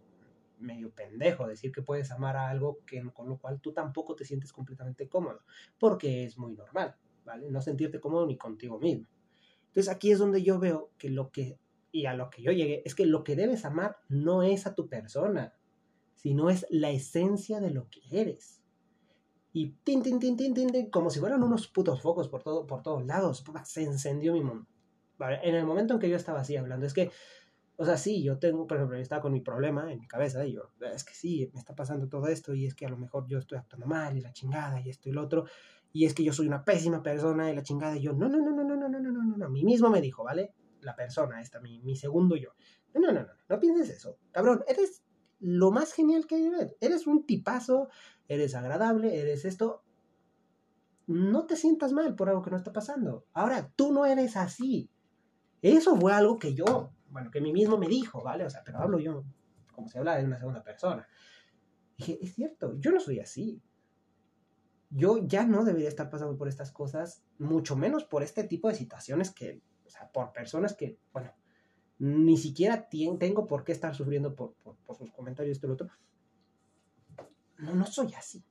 medio 0.59 0.91
pendejo 0.91 1.47
decir 1.47 1.71
que 1.71 1.81
puedes 1.81 2.11
amar 2.11 2.35
a 2.35 2.49
algo 2.49 2.79
que, 2.85 3.01
con 3.13 3.29
lo 3.29 3.37
cual 3.37 3.61
tú 3.61 3.71
tampoco 3.71 4.15
te 4.15 4.25
sientes 4.25 4.51
completamente 4.51 5.07
cómodo, 5.07 5.45
porque 5.79 6.25
es 6.25 6.37
muy 6.37 6.53
normal. 6.55 6.97
¿vale? 7.25 7.49
No 7.49 7.61
sentirte 7.61 7.99
cómodo 7.99 8.25
ni 8.25 8.37
contigo 8.37 8.77
mismo. 8.79 9.07
Entonces 9.73 9.91
aquí 9.91 10.11
es 10.11 10.19
donde 10.19 10.43
yo 10.43 10.59
veo 10.59 10.91
que 10.99 11.09
lo 11.09 11.31
que, 11.31 11.57
y 11.91 12.05
a 12.05 12.13
lo 12.13 12.29
que 12.29 12.43
yo 12.43 12.51
llegué, 12.51 12.83
es 12.85 12.93
que 12.93 13.07
lo 13.07 13.23
que 13.23 13.35
debes 13.35 13.65
amar 13.65 13.97
no 14.07 14.43
es 14.43 14.67
a 14.67 14.75
tu 14.75 14.87
persona, 14.87 15.55
sino 16.13 16.51
es 16.51 16.67
la 16.69 16.91
esencia 16.91 17.59
de 17.59 17.71
lo 17.71 17.89
que 17.89 18.01
eres. 18.11 18.61
Y 19.51 19.71
tin, 19.83 20.03
tin, 20.03 20.19
tin, 20.19 20.37
tin, 20.37 20.53
tin, 20.53 20.91
como 20.91 21.09
si 21.09 21.19
fueran 21.19 21.41
unos 21.41 21.67
putos 21.67 22.03
focos 22.03 22.29
por, 22.29 22.43
todo, 22.43 22.67
por 22.67 22.83
todos 22.83 23.03
lados, 23.03 23.43
se 23.65 23.81
encendió 23.81 24.33
mi 24.33 24.43
mundo. 24.43 24.67
En 25.41 25.55
el 25.55 25.65
momento 25.65 25.95
en 25.95 25.99
que 25.99 26.09
yo 26.09 26.17
estaba 26.17 26.41
así 26.41 26.55
hablando, 26.55 26.85
es 26.85 26.93
que, 26.93 27.09
o 27.77 27.83
sea, 27.83 27.97
sí, 27.97 28.23
yo 28.23 28.37
tengo, 28.37 28.67
por 28.67 28.77
ejemplo, 28.77 28.95
yo 28.95 29.01
estaba 29.01 29.23
con 29.23 29.33
mi 29.33 29.41
problema 29.41 29.91
en 29.91 29.99
mi 29.99 30.07
cabeza, 30.07 30.45
y 30.45 30.53
yo, 30.53 30.69
es 30.93 31.03
que 31.03 31.15
sí, 31.15 31.49
me 31.51 31.59
está 31.59 31.73
pasando 31.73 32.07
todo 32.07 32.27
esto, 32.27 32.53
y 32.53 32.67
es 32.67 32.75
que 32.75 32.85
a 32.85 32.89
lo 32.89 32.97
mejor 32.97 33.25
yo 33.27 33.39
estoy 33.39 33.57
actuando 33.57 33.87
mal, 33.87 34.15
y 34.15 34.21
la 34.21 34.33
chingada, 34.33 34.79
y 34.81 34.89
esto 34.89 35.09
y 35.09 35.13
lo 35.13 35.23
otro, 35.23 35.45
y 35.93 36.05
es 36.05 36.15
que 36.15 36.23
yo 36.23 36.33
soy 36.33 36.47
una 36.47 36.65
pésima 36.65 37.03
persona 37.03 37.51
y 37.51 37.55
la 37.55 37.61
chingada, 37.61 37.95
y 37.95 38.01
yo, 38.01 38.13
no, 38.13 38.27
no, 38.27 38.39
no, 38.39 38.51
no, 38.51 38.63
no, 38.63 38.75
no, 38.75 38.89
no, 38.89 38.99
no, 38.99 39.11
no, 39.11 39.23
no, 39.23 39.37
no, 39.37 39.49
mí 39.49 39.63
mismo 39.63 39.91
me 39.91 40.01
dijo, 40.01 40.23
¿vale? 40.23 40.51
La 40.81 40.95
persona 40.95 41.39
esta, 41.39 41.61
mi, 41.61 41.79
mi 41.81 41.95
segundo 41.95 42.35
yo. 42.35 42.49
No, 42.95 43.01
no, 43.01 43.11
no, 43.13 43.21
no, 43.21 43.33
no 43.47 43.59
pienses 43.59 43.89
eso. 43.91 44.17
Cabrón, 44.31 44.63
eres 44.67 45.03
lo 45.39 45.71
más 45.71 45.93
genial 45.93 46.25
que 46.25 46.35
hay 46.35 46.49
ver. 46.49 46.75
Eres 46.81 47.05
un 47.05 47.25
tipazo, 47.25 47.89
eres 48.27 48.55
agradable, 48.55 49.19
eres 49.21 49.45
esto. 49.45 49.83
No 51.05 51.45
te 51.45 51.55
sientas 51.55 51.93
mal 51.93 52.15
por 52.15 52.27
algo 52.27 52.41
que 52.41 52.49
no 52.49 52.57
está 52.57 52.73
pasando. 52.73 53.25
Ahora, 53.33 53.71
tú 53.75 53.93
no 53.93 54.05
eres 54.05 54.35
así. 54.35 54.89
Eso 55.61 55.95
fue 55.95 56.11
algo 56.11 56.39
que 56.39 56.55
yo, 56.55 56.91
bueno, 57.09 57.29
que 57.29 57.39
mí 57.39 57.53
mismo 57.53 57.77
me 57.77 57.87
dijo, 57.87 58.23
¿vale? 58.23 58.45
O 58.45 58.49
sea, 58.49 58.63
pero 58.65 58.79
hablo 58.79 58.99
yo 58.99 59.23
como 59.71 59.87
se 59.87 59.99
habla 59.99 60.17
de 60.17 60.25
una 60.25 60.39
segunda 60.39 60.63
persona. 60.63 61.07
Dije, 61.97 62.17
es 62.19 62.33
cierto, 62.33 62.79
yo 62.79 62.91
no 62.91 62.99
soy 62.99 63.19
así 63.19 63.61
yo 64.95 65.25
ya 65.25 65.45
no 65.45 65.65
debería 65.65 65.89
estar 65.89 66.09
pasando 66.09 66.37
por 66.37 66.47
estas 66.47 66.71
cosas, 66.71 67.23
mucho 67.39 67.75
menos 67.75 68.03
por 68.03 68.21
este 68.21 68.43
tipo 68.43 68.69
de 68.69 68.75
situaciones 68.75 69.31
que, 69.31 69.61
o 69.85 69.89
sea, 69.89 70.11
por 70.11 70.31
personas 70.31 70.75
que, 70.75 70.99
bueno, 71.11 71.33
ni 71.97 72.37
siquiera 72.37 72.87
tengo 72.89 73.47
por 73.47 73.63
qué 73.63 73.71
estar 73.71 73.95
sufriendo 73.95 74.35
por, 74.35 74.55
sus 74.95 75.11
comentarios, 75.11 75.57
esto 75.57 75.67
y 75.67 75.69
lo 75.69 75.73
otro. 75.73 75.89
No, 77.57 77.73
no 77.73 77.85
soy 77.85 78.13
así. 78.13 78.43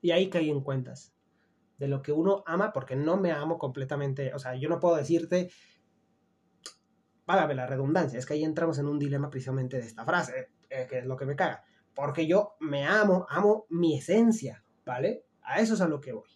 Y 0.00 0.12
ahí 0.12 0.30
caí 0.30 0.50
en 0.50 0.62
cuentas 0.62 1.12
de 1.78 1.88
lo 1.88 2.00
que 2.00 2.12
uno 2.12 2.42
ama, 2.46 2.72
porque 2.72 2.96
no 2.96 3.16
me 3.18 3.32
amo 3.32 3.58
completamente, 3.58 4.32
o 4.34 4.38
sea, 4.38 4.54
yo 4.54 4.68
no 4.68 4.80
puedo 4.80 4.96
decirte, 4.96 5.50
págame 7.26 7.54
la 7.54 7.66
redundancia, 7.66 8.18
es 8.18 8.24
que 8.24 8.34
ahí 8.34 8.44
entramos 8.44 8.78
en 8.78 8.86
un 8.86 8.98
dilema 8.98 9.28
precisamente 9.28 9.78
de 9.78 9.86
esta 9.86 10.04
frase, 10.04 10.52
eh, 10.70 10.86
que 10.88 10.98
es 11.00 11.06
lo 11.06 11.16
que 11.16 11.26
me 11.26 11.36
caga, 11.36 11.64
porque 11.94 12.26
yo 12.26 12.54
me 12.60 12.86
amo, 12.86 13.26
amo 13.28 13.66
mi 13.68 13.98
esencia, 13.98 14.64
¿vale? 14.86 15.26
A 15.42 15.60
eso 15.60 15.74
es 15.74 15.80
a 15.80 15.88
lo 15.88 16.00
que 16.00 16.12
voy. 16.12 16.28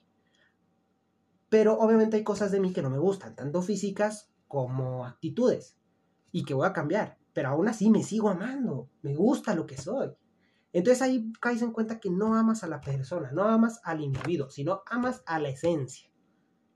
Pero 1.49 1.79
obviamente 1.79 2.17
hay 2.17 2.25
cosas 2.25 2.51
de 2.51 2.61
mí 2.61 2.73
que 2.73 2.83
no 2.83 2.91
me 2.91 2.99
gustan, 2.99 3.37
tanto 3.37 3.63
físicas 3.63 4.31
como 4.49 5.07
actitudes, 5.07 5.77
y 6.33 6.45
que 6.45 6.55
voy 6.55 6.67
a 6.67 6.73
cambiar. 6.73 7.19
Pero 7.33 7.51
aún 7.51 7.69
así 7.69 7.91
me 7.91 8.03
sigo 8.03 8.29
amando, 8.29 8.91
me 9.03 9.15
gusta 9.15 9.55
lo 9.55 9.67
que 9.67 9.77
soy. 9.77 10.11
Entonces 10.73 11.03
ahí 11.03 11.33
caes 11.41 11.63
en 11.63 11.73
cuenta 11.73 12.01
que 12.01 12.11
no 12.11 12.35
amas 12.35 12.63
a 12.65 12.69
la 12.69 12.81
persona, 12.81 13.31
no 13.33 13.45
amas 13.45 13.81
al 13.85 14.01
individuo, 14.01 14.51
sino 14.51 14.83
amas 14.87 15.23
a 15.27 15.39
la 15.39 15.49
esencia. 15.49 16.11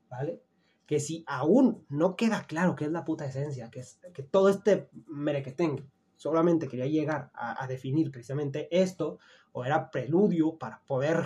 ¿Vale? 0.09 0.43
Que 0.87 1.01
si 1.01 1.25
aún 1.27 1.85
no 1.89 2.17
queda 2.17 2.45
claro 2.47 2.75
qué 2.77 2.87
es 2.87 2.91
la 2.91 3.05
puta 3.05 3.27
esencia, 3.27 3.71
que, 3.71 3.81
es, 3.81 4.01
que 4.15 4.23
todo 4.23 4.49
este 4.49 4.89
merequetengue 5.07 5.91
solamente 6.21 6.69
quería 6.69 6.87
llegar 6.87 7.31
a, 7.33 7.67
definir 7.67 8.11
precisamente 8.11 8.69
esto, 8.71 9.19
o 9.53 9.65
era 9.65 9.91
preludio 9.91 10.59
para 10.59 10.83
poder 10.87 11.25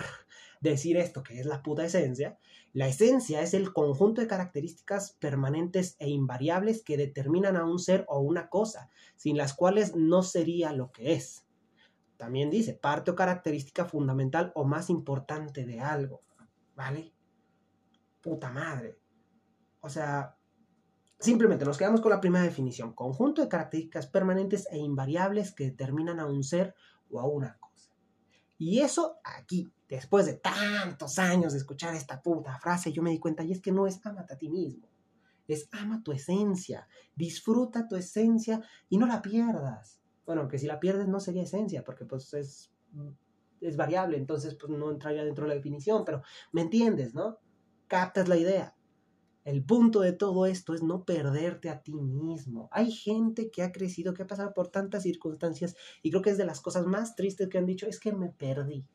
decir 0.61 0.97
esto, 0.97 1.23
que 1.23 1.39
es 1.39 1.45
la 1.45 1.61
puta 1.61 1.85
esencia, 1.85 2.37
la 2.73 2.87
esencia 2.87 3.41
es 3.41 3.53
el 3.53 3.71
conjunto 3.71 4.19
de 4.19 4.27
características 4.27 5.13
permanentes 5.13 5.95
e 5.99 6.09
invariables 6.09 6.83
que 6.83 6.97
determinan 6.97 7.55
a 7.55 7.63
un 7.63 7.79
ser 7.79 8.03
o 8.09 8.19
una 8.19 8.49
cosa, 8.49 8.89
sin 9.15 9.37
las 9.37 9.53
cuales 9.53 9.95
no 9.95 10.23
sería 10.23 10.73
lo 10.73 10.91
que 10.91 11.13
es. 11.13 11.45
También 12.17 12.49
dice, 12.49 12.73
parte 12.73 13.11
o 13.11 13.15
característica 13.15 13.85
fundamental 13.85 14.51
o 14.55 14.65
más 14.65 14.89
importante 14.89 15.65
de 15.65 15.79
algo, 15.79 16.21
¿vale? 16.75 17.13
Puta 18.21 18.51
madre. 18.51 18.97
O 19.79 19.87
sea, 19.87 20.35
simplemente 21.19 21.63
nos 21.63 21.77
quedamos 21.77 22.01
con 22.01 22.11
la 22.11 22.19
primera 22.19 22.43
definición, 22.43 22.93
conjunto 22.93 23.41
de 23.41 23.47
características 23.47 24.07
permanentes 24.07 24.67
e 24.71 24.77
invariables 24.77 25.53
que 25.53 25.65
determinan 25.65 26.19
a 26.19 26.25
un 26.25 26.43
ser 26.43 26.75
o 27.09 27.19
a 27.19 27.25
una. 27.25 27.57
Y 28.57 28.79
eso 28.79 29.19
aquí, 29.23 29.71
después 29.89 30.25
de 30.25 30.33
tantos 30.33 31.19
años 31.19 31.53
de 31.53 31.59
escuchar 31.59 31.93
esta 31.95 32.21
puta 32.21 32.57
frase, 32.59 32.91
yo 32.91 33.01
me 33.01 33.11
di 33.11 33.19
cuenta, 33.19 33.43
y 33.43 33.51
es 33.51 33.61
que 33.61 33.71
no 33.71 33.87
es 33.87 34.05
amate 34.05 34.33
a 34.33 34.37
ti 34.37 34.49
mismo, 34.49 34.87
es 35.47 35.67
ama 35.71 36.01
tu 36.03 36.11
esencia, 36.11 36.87
disfruta 37.15 37.87
tu 37.87 37.95
esencia 37.95 38.61
y 38.89 38.97
no 38.97 39.05
la 39.07 39.21
pierdas. 39.21 39.99
Bueno, 40.25 40.41
aunque 40.41 40.57
si 40.57 40.67
la 40.67 40.79
pierdes 40.79 41.07
no 41.07 41.19
sería 41.19 41.43
esencia, 41.43 41.83
porque 41.83 42.05
pues 42.05 42.33
es, 42.33 42.71
es 43.61 43.77
variable, 43.77 44.17
entonces 44.17 44.55
pues 44.55 44.71
no 44.71 44.89
entraría 44.89 45.23
dentro 45.23 45.43
de 45.43 45.49
la 45.49 45.55
definición, 45.55 46.03
pero 46.05 46.23
me 46.51 46.61
entiendes, 46.61 47.13
¿no? 47.13 47.37
Captas 47.87 48.27
la 48.27 48.37
idea. 48.37 48.75
El 49.45 49.63
punto 49.63 49.99
de 49.99 50.11
todo 50.11 50.47
esto 50.47 50.73
es 50.73 50.81
no 50.81 51.05
perderte 51.05 51.69
a 51.69 51.83
ti 51.83 51.93
mismo. 51.93 52.67
Hay 52.71 52.91
gente 52.91 53.51
que 53.51 53.61
ha 53.61 53.71
crecido, 53.71 54.15
que 54.15 54.23
ha 54.23 54.27
pasado 54.27 54.55
por 54.55 54.69
tantas 54.69 55.03
circunstancias 55.03 55.75
y 56.01 56.09
creo 56.09 56.23
que 56.23 56.31
es 56.31 56.39
de 56.39 56.45
las 56.45 56.61
cosas 56.61 56.87
más 56.87 57.15
tristes 57.15 57.47
que 57.47 57.59
han 57.59 57.67
dicho, 57.67 57.85
es 57.85 57.99
que 57.99 58.11
me 58.11 58.29
perdí. 58.29 58.87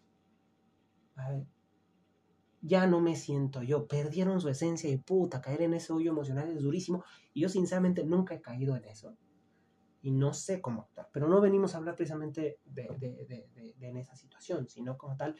Ya 2.62 2.88
no 2.88 3.00
me 3.00 3.14
siento 3.14 3.62
yo. 3.62 3.86
Perdieron 3.86 4.40
su 4.40 4.48
esencia 4.48 4.90
y 4.90 4.98
puta, 4.98 5.40
caer 5.40 5.62
en 5.62 5.74
ese 5.74 5.92
hoyo 5.92 6.10
emocional 6.10 6.50
es 6.50 6.60
durísimo. 6.60 7.04
Y 7.32 7.42
yo 7.42 7.48
sinceramente 7.48 8.04
nunca 8.04 8.34
he 8.34 8.40
caído 8.40 8.74
en 8.74 8.84
eso. 8.86 9.16
Y 10.02 10.10
no 10.10 10.34
sé 10.34 10.60
cómo. 10.60 10.88
Pero 11.12 11.28
no 11.28 11.40
venimos 11.40 11.74
a 11.74 11.78
hablar 11.78 11.94
precisamente 11.94 12.58
de, 12.64 12.88
de 12.98 13.86
en 13.86 13.96
esa 13.98 14.16
situación, 14.16 14.68
sino 14.68 14.98
como 14.98 15.16
tal, 15.16 15.36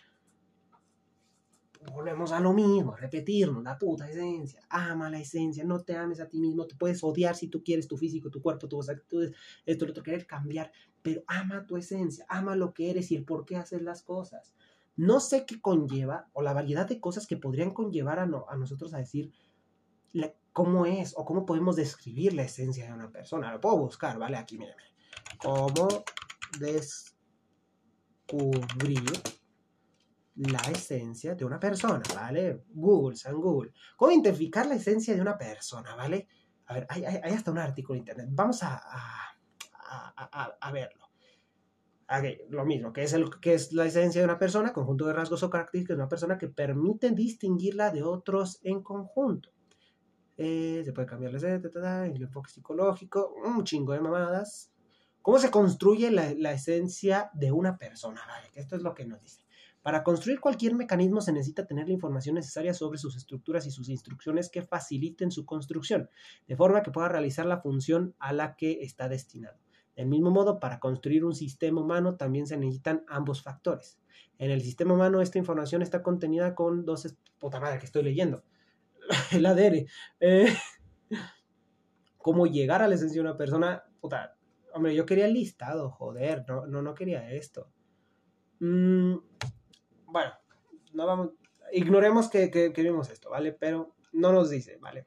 volvemos 1.93 2.33
a 2.33 2.41
lo 2.41 2.53
mismo, 2.53 2.93
a 2.93 2.97
repetirnos, 2.97 3.63
la 3.63 3.79
puta 3.79 4.09
esencia, 4.09 4.61
ama 4.69 5.11
la 5.11 5.19
esencia, 5.19 5.65
no 5.65 5.83
te 5.83 5.97
ames 5.97 6.21
a 6.21 6.29
ti 6.29 6.39
mismo, 6.41 6.67
te 6.67 6.75
puedes 6.75 7.03
odiar 7.03 7.35
si 7.35 7.49
tú 7.49 7.63
quieres 7.65 7.89
tu 7.89 7.97
físico, 7.97 8.31
tu 8.31 8.43
cuerpo, 8.43 8.69
tus 8.69 8.89
actitudes, 8.89 9.33
esto, 9.65 9.87
lo 9.87 9.93
otro, 9.93 10.03
querer 10.03 10.27
cambiar, 10.27 10.71
pero 11.03 11.23
ama 11.27 11.67
tu 11.67 11.77
esencia, 11.77 12.27
ama 12.29 12.55
lo 12.55 12.75
que 12.75 12.91
eres 12.91 13.11
y 13.11 13.17
el 13.17 13.25
por 13.25 13.45
qué 13.47 13.57
haces 13.57 13.83
las 13.83 14.03
cosas. 14.03 14.53
No 14.97 15.21
sé 15.21 15.47
qué 15.47 15.61
conlleva, 15.61 16.29
o 16.35 16.43
la 16.43 16.53
variedad 16.53 16.87
de 16.87 17.01
cosas 17.01 17.27
que 17.27 17.39
podrían 17.39 17.71
conllevar 17.71 18.19
a, 18.19 18.25
a 18.25 18.57
nosotros 18.57 18.93
a 18.93 18.99
decir 18.99 19.33
cómo 20.53 20.85
es, 20.85 21.15
o 21.17 21.25
cómo 21.25 21.47
podemos 21.47 21.77
describir 21.77 22.35
la 22.35 22.43
esencia 22.43 22.85
de 22.85 22.93
una 22.93 23.11
persona. 23.11 23.53
Lo 23.53 23.61
puedo 23.61 23.79
buscar, 23.79 24.19
¿vale? 24.19 24.37
Aquí, 24.37 24.59
mire, 24.59 24.75
¿Cómo 25.39 25.89
descubrir 26.59 27.21
la 30.49 30.63
esencia 30.71 31.35
de 31.35 31.45
una 31.45 31.61
persona, 31.61 32.03
¿vale? 32.15 32.65
Google, 32.71 33.17
San 33.17 33.39
Google. 33.39 33.73
¿Cómo 33.97 34.11
identificar 34.11 34.67
la 34.67 34.77
esencia 34.77 35.15
de 35.15 35.21
una 35.21 35.37
persona, 35.37 35.95
¿vale? 35.95 36.29
A 36.67 36.75
ver, 36.75 36.87
hay, 36.89 37.05
hasta 37.05 37.51
un 37.51 37.59
artículo 37.59 37.97
en 37.97 38.01
internet. 38.01 38.29
Vamos 38.31 38.63
a, 38.63 38.81
a, 40.61 40.73
verlo. 40.73 41.11
Okay, 42.09 42.41
lo 42.49 42.65
mismo, 42.65 42.93
que 42.93 43.03
es, 43.03 43.13
el, 43.13 43.29
que 43.41 43.55
es 43.55 43.73
la 43.73 43.85
esencia 43.85 44.21
de 44.21 44.25
una 44.25 44.39
persona, 44.39 44.73
conjunto 44.73 45.07
de 45.07 45.13
rasgos 45.13 45.43
o 45.43 45.51
características 45.51 45.97
de 45.97 46.03
una 46.03 46.09
persona 46.09 46.39
que 46.39 46.49
permiten 46.49 47.15
distinguirla 47.15 47.91
de 47.91 48.03
otros 48.03 48.61
en 48.63 48.83
conjunto. 48.83 49.51
Eh, 50.37 50.81
se 50.85 50.93
puede 50.93 51.07
cambiar 51.07 51.35
la 51.35 52.07
el 52.07 52.23
enfoque 52.23 52.51
psicológico, 52.51 53.35
un 53.45 53.63
chingo 53.63 53.93
de 53.93 54.01
mamadas. 54.01 54.73
¿Cómo 55.21 55.39
se 55.39 55.51
construye 55.51 56.11
la, 56.11 56.33
la 56.35 56.53
esencia 56.53 57.31
de 57.35 57.53
una 57.53 57.77
persona? 57.77 58.23
Vale, 58.27 58.49
esto 58.55 58.75
es 58.75 58.83
lo 58.83 58.95
que 58.95 59.05
nos 59.05 59.21
dice. 59.21 59.45
Para 59.83 60.05
construir 60.05 60.41
cualquier 60.41 60.75
mecanismo 60.75 61.21
se 61.23 61.33
necesita 61.33 61.67
tener 61.67 61.87
la 61.87 61.95
información 61.95 62.35
necesaria 62.35 62.75
sobre 62.75 62.99
sus 62.99 63.17
estructuras 63.17 63.67
y 63.67 63.71
sus 63.71 63.89
instrucciones 63.89 64.51
que 64.51 64.63
faciliten 64.63 65.31
su 65.31 65.47
construcción, 65.47 66.11
de 66.47 66.57
forma 66.57 66.83
que 66.83 66.91
pueda 66.91 67.09
realizar 67.09 67.47
la 67.47 67.61
función 67.61 68.15
a 68.19 68.33
la 68.33 68.57
que 68.57 68.83
está 68.83 69.09
destinado. 69.09 69.59
Del 69.97 70.07
mismo 70.07 70.31
modo, 70.31 70.61
para 70.61 70.81
construir 70.81 71.25
un 71.25 71.35
sistema 71.35 71.81
humano 71.81 72.17
también 72.17 72.47
se 72.47 72.57
necesitan 72.57 73.05
ambos 73.09 73.43
factores. 73.43 73.99
En 74.39 74.51
el 74.51 74.63
sistema 74.63 74.95
humano 74.95 75.21
esta 75.21 75.39
información 75.39 75.83
está 75.83 76.03
contenida 76.03 76.55
con 76.55 76.85
dos... 76.85 77.15
Puta 77.39 77.61
madre 77.61 77.79
que 77.79 77.87
estoy 77.87 78.03
leyendo. 78.03 78.45
el 79.33 79.47
ADN. 79.47 79.87
Eh, 80.21 80.55
cómo 82.19 82.47
llegar 82.47 82.83
a 82.83 82.89
la 82.89 82.95
esencia 82.95 83.23
de 83.23 83.29
una 83.29 83.37
persona... 83.37 83.85
Puta, 84.01 84.37
hombre, 84.73 84.95
yo 84.95 85.05
quería 85.05 85.27
el 85.27 85.35
listado, 85.35 85.91
joder, 85.91 86.45
no, 86.49 86.67
no, 86.67 86.83
no 86.83 86.95
quería 86.95 87.31
esto. 87.31 87.71
Mm, 88.61 89.17
bueno, 90.11 90.33
no 90.93 91.07
vamos, 91.07 91.31
ignoremos 91.73 92.29
que, 92.29 92.51
que, 92.51 92.83
vimos 92.83 93.11
esto, 93.11 93.31
¿vale? 93.31 93.53
Pero 93.53 93.95
no 94.13 94.33
nos 94.33 94.51
dice, 94.51 94.79
¿vale? 94.81 95.07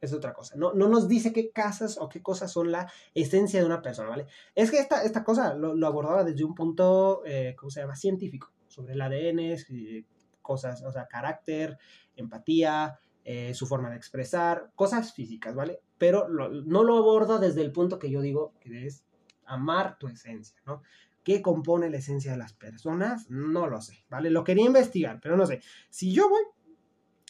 Es 0.00 0.12
otra 0.12 0.32
cosa. 0.32 0.56
No, 0.56 0.72
no 0.72 0.88
nos 0.88 1.08
dice 1.08 1.32
qué 1.32 1.50
casas 1.50 1.98
o 1.98 2.08
qué 2.08 2.22
cosas 2.22 2.52
son 2.52 2.72
la 2.72 2.90
esencia 3.14 3.60
de 3.60 3.66
una 3.66 3.82
persona, 3.82 4.08
¿vale? 4.08 4.26
Es 4.54 4.70
que 4.70 4.78
esta, 4.78 5.04
esta 5.04 5.24
cosa 5.24 5.54
lo, 5.54 5.86
abordaba 5.86 6.24
desde 6.24 6.44
un 6.44 6.54
punto, 6.54 7.22
eh, 7.26 7.54
¿cómo 7.58 7.70
se 7.70 7.80
llama? 7.80 7.96
Científico, 7.96 8.52
sobre 8.66 8.94
el 8.94 9.00
ADN, 9.02 9.56
cosas, 10.40 10.82
o 10.82 10.92
sea, 10.92 11.06
carácter, 11.06 11.78
empatía, 12.16 12.98
eh, 13.24 13.52
su 13.54 13.66
forma 13.66 13.90
de 13.90 13.96
expresar, 13.96 14.72
cosas 14.74 15.12
físicas, 15.12 15.54
¿vale? 15.54 15.82
Pero 15.98 16.28
no 16.28 16.82
lo 16.82 16.96
aborda 16.96 17.38
desde 17.38 17.60
el 17.60 17.72
punto 17.72 17.98
que 17.98 18.10
yo 18.10 18.22
digo, 18.22 18.54
que 18.60 18.86
es 18.86 19.04
amar 19.44 19.98
tu 19.98 20.08
esencia, 20.08 20.56
¿no? 20.64 20.82
¿Qué 21.22 21.42
compone 21.42 21.90
la 21.90 21.98
esencia 21.98 22.32
de 22.32 22.38
las 22.38 22.54
personas? 22.54 23.28
No 23.28 23.66
lo 23.66 23.80
sé, 23.80 24.04
¿vale? 24.08 24.30
Lo 24.30 24.44
quería 24.44 24.66
investigar, 24.66 25.20
pero 25.20 25.36
no 25.36 25.46
sé. 25.46 25.60
Si 25.90 26.12
yo 26.12 26.28
voy 26.28 26.42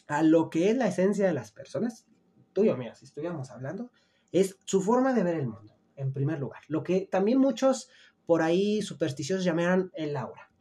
a 0.07 0.23
lo 0.23 0.49
que 0.49 0.69
es 0.69 0.77
la 0.77 0.87
esencia 0.87 1.27
de 1.27 1.33
las 1.33 1.51
personas, 1.51 2.05
tú 2.53 2.63
y 2.63 2.67
yo, 2.67 2.77
mira, 2.77 2.95
si 2.95 3.05
estuviéramos 3.05 3.51
hablando, 3.51 3.91
es 4.31 4.57
su 4.65 4.81
forma 4.81 5.13
de 5.13 5.23
ver 5.23 5.35
el 5.35 5.47
mundo, 5.47 5.75
en 5.95 6.13
primer 6.13 6.39
lugar. 6.39 6.61
Lo 6.67 6.83
que 6.83 7.07
también 7.09 7.39
muchos 7.39 7.89
por 8.25 8.41
ahí 8.41 8.81
supersticiosos 8.81 9.43
llamarán 9.43 9.91
el 9.93 10.15
aura, 10.15 10.51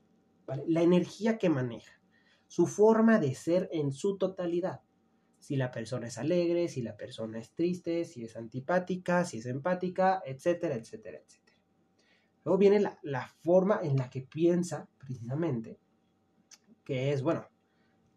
¿vale? 0.46 0.64
La 0.66 0.82
energía 0.82 1.38
que 1.38 1.50
maneja, 1.50 2.00
su 2.48 2.66
forma 2.66 3.20
de 3.20 3.34
ser 3.34 3.68
en 3.72 3.92
su 3.92 4.18
totalidad. 4.18 4.80
Si 5.38 5.56
la 5.56 5.70
persona 5.70 6.08
es 6.08 6.18
alegre, 6.18 6.68
si 6.68 6.82
la 6.82 6.96
persona 6.96 7.38
es 7.38 7.54
triste, 7.54 8.04
si 8.04 8.24
es 8.24 8.36
antipática, 8.36 9.24
si 9.24 9.38
es 9.38 9.46
empática, 9.46 10.22
etcétera, 10.26 10.74
etcétera, 10.74 11.18
etcétera. 11.18 11.49
Luego 12.44 12.58
viene 12.58 12.80
la, 13.02 13.26
forma 13.42 13.80
en 13.82 13.96
la 13.96 14.08
que 14.08 14.22
piensa, 14.22 14.88
precisamente, 14.98 15.78
que 16.84 17.12
es, 17.12 17.22
bueno, 17.22 17.46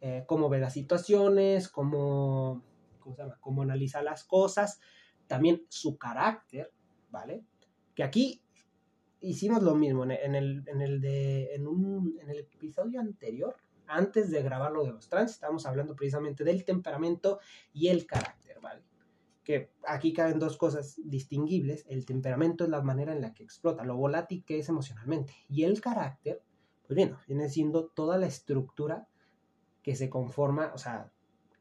eh, 0.02 0.24
cómo 0.26 0.50
ve 0.50 0.60
las 0.60 0.74
situaciones, 0.74 1.68
cómo, 1.68 2.64
¿cómo, 3.00 3.16
se 3.16 3.22
llama? 3.22 3.38
cómo 3.40 3.62
analiza 3.64 4.02
las 4.02 4.24
cosas, 4.24 4.80
también 5.28 5.66
su 5.68 5.98
carácter, 5.98 6.72
¿vale? 7.10 7.44
Que 7.94 8.04
aquí 8.04 8.42
hicimos 9.20 9.62
lo 9.62 9.76
mismo 9.76 10.04
en 10.04 10.12
el, 10.12 10.64
en 10.68 10.82
el, 10.82 11.02
de, 11.02 11.54
en, 11.56 11.68
un, 11.68 12.18
en 12.22 12.30
el 12.30 12.40
episodio 12.40 13.00
anterior, 13.00 13.56
antes 13.88 14.32
de 14.32 14.42
grabar 14.42 14.72
lo 14.72 14.84
de 14.84 14.92
los 14.92 15.10
trans, 15.10 15.32
estábamos 15.32 15.66
hablando 15.66 15.96
precisamente 15.96 16.44
del 16.44 16.64
temperamento 16.64 17.40
y 17.74 17.88
el 17.90 18.06
carácter, 18.06 18.60
¿vale? 18.62 18.82
Que 19.44 19.72
aquí 19.86 20.14
caben 20.14 20.40
dos 20.40 20.58
cosas 20.58 21.00
distinguibles. 21.04 21.86
El 21.88 22.06
temperamento 22.06 22.64
es 22.64 22.70
la 22.70 22.82
manera 22.82 23.14
en 23.14 23.22
la 23.22 23.34
que 23.34 23.44
explota, 23.44 23.84
lo 23.84 23.98
volátil 23.98 24.44
que 24.46 24.60
es 24.60 24.70
emocionalmente. 24.70 25.34
Y 25.50 25.64
el 25.64 25.82
carácter, 25.82 26.42
pues 26.88 26.96
bien, 26.96 27.16
viene 27.28 27.50
siendo 27.50 27.88
toda 27.88 28.18
la 28.18 28.28
estructura 28.28 29.08
que 29.82 29.96
se 29.96 30.10
conforma, 30.10 30.72
o 30.74 30.78
sea, 30.78 31.12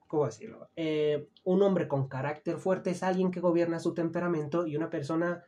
¿cómo 0.07 0.27
decirlo? 0.27 0.69
Eh, 0.77 1.29
un 1.45 1.63
hombre 1.63 1.89
con 1.89 2.07
carácter 2.07 2.59
fuerte 2.59 2.91
es 2.91 3.03
alguien 3.03 3.31
que 3.31 3.41
gobierna 3.41 3.81
su 3.81 3.95
temperamento 3.95 4.67
y 4.67 4.77
una 4.77 4.91
persona 4.91 5.43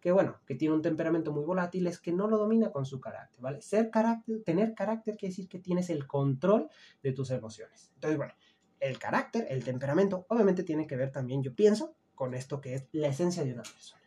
que, 0.00 0.12
bueno, 0.12 0.38
que 0.46 0.54
tiene 0.54 0.74
un 0.74 0.82
temperamento 0.82 1.32
muy 1.32 1.44
volátil 1.44 1.86
es 1.86 1.98
que 1.98 2.12
no 2.12 2.28
lo 2.28 2.38
domina 2.38 2.70
con 2.70 2.84
su 2.84 3.00
carácter, 3.00 3.40
¿vale? 3.40 3.60
Ser 3.62 3.90
carácter, 3.90 4.42
tener 4.44 4.74
carácter 4.74 5.16
quiere 5.16 5.30
decir 5.30 5.48
que 5.48 5.58
tienes 5.58 5.90
el 5.90 6.06
control 6.06 6.68
de 7.02 7.12
tus 7.12 7.30
emociones. 7.30 7.90
Entonces, 7.94 8.16
bueno, 8.16 8.34
el 8.80 8.98
carácter, 8.98 9.46
el 9.50 9.64
temperamento, 9.64 10.26
obviamente 10.28 10.62
tiene 10.62 10.86
que 10.86 10.96
ver 10.96 11.12
también, 11.12 11.42
yo 11.42 11.54
pienso, 11.54 11.96
con 12.14 12.34
esto 12.34 12.60
que 12.60 12.74
es 12.74 12.84
la 12.92 13.08
esencia 13.08 13.44
de 13.44 13.52
una 13.52 13.62
persona. 13.62 13.98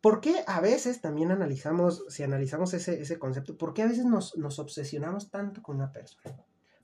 ¿Por 0.00 0.20
qué 0.20 0.44
a 0.46 0.60
veces 0.60 1.00
también 1.00 1.32
analizamos, 1.32 2.04
si 2.08 2.22
analizamos 2.22 2.72
ese, 2.72 3.18
concepto, 3.18 3.58
por 3.58 3.74
qué 3.74 3.82
a 3.82 3.88
veces 3.88 4.04
nos, 4.04 4.58
obsesionamos 4.58 5.30
tanto 5.30 5.60
con 5.60 5.76
una 5.76 5.90
persona? 5.90 6.36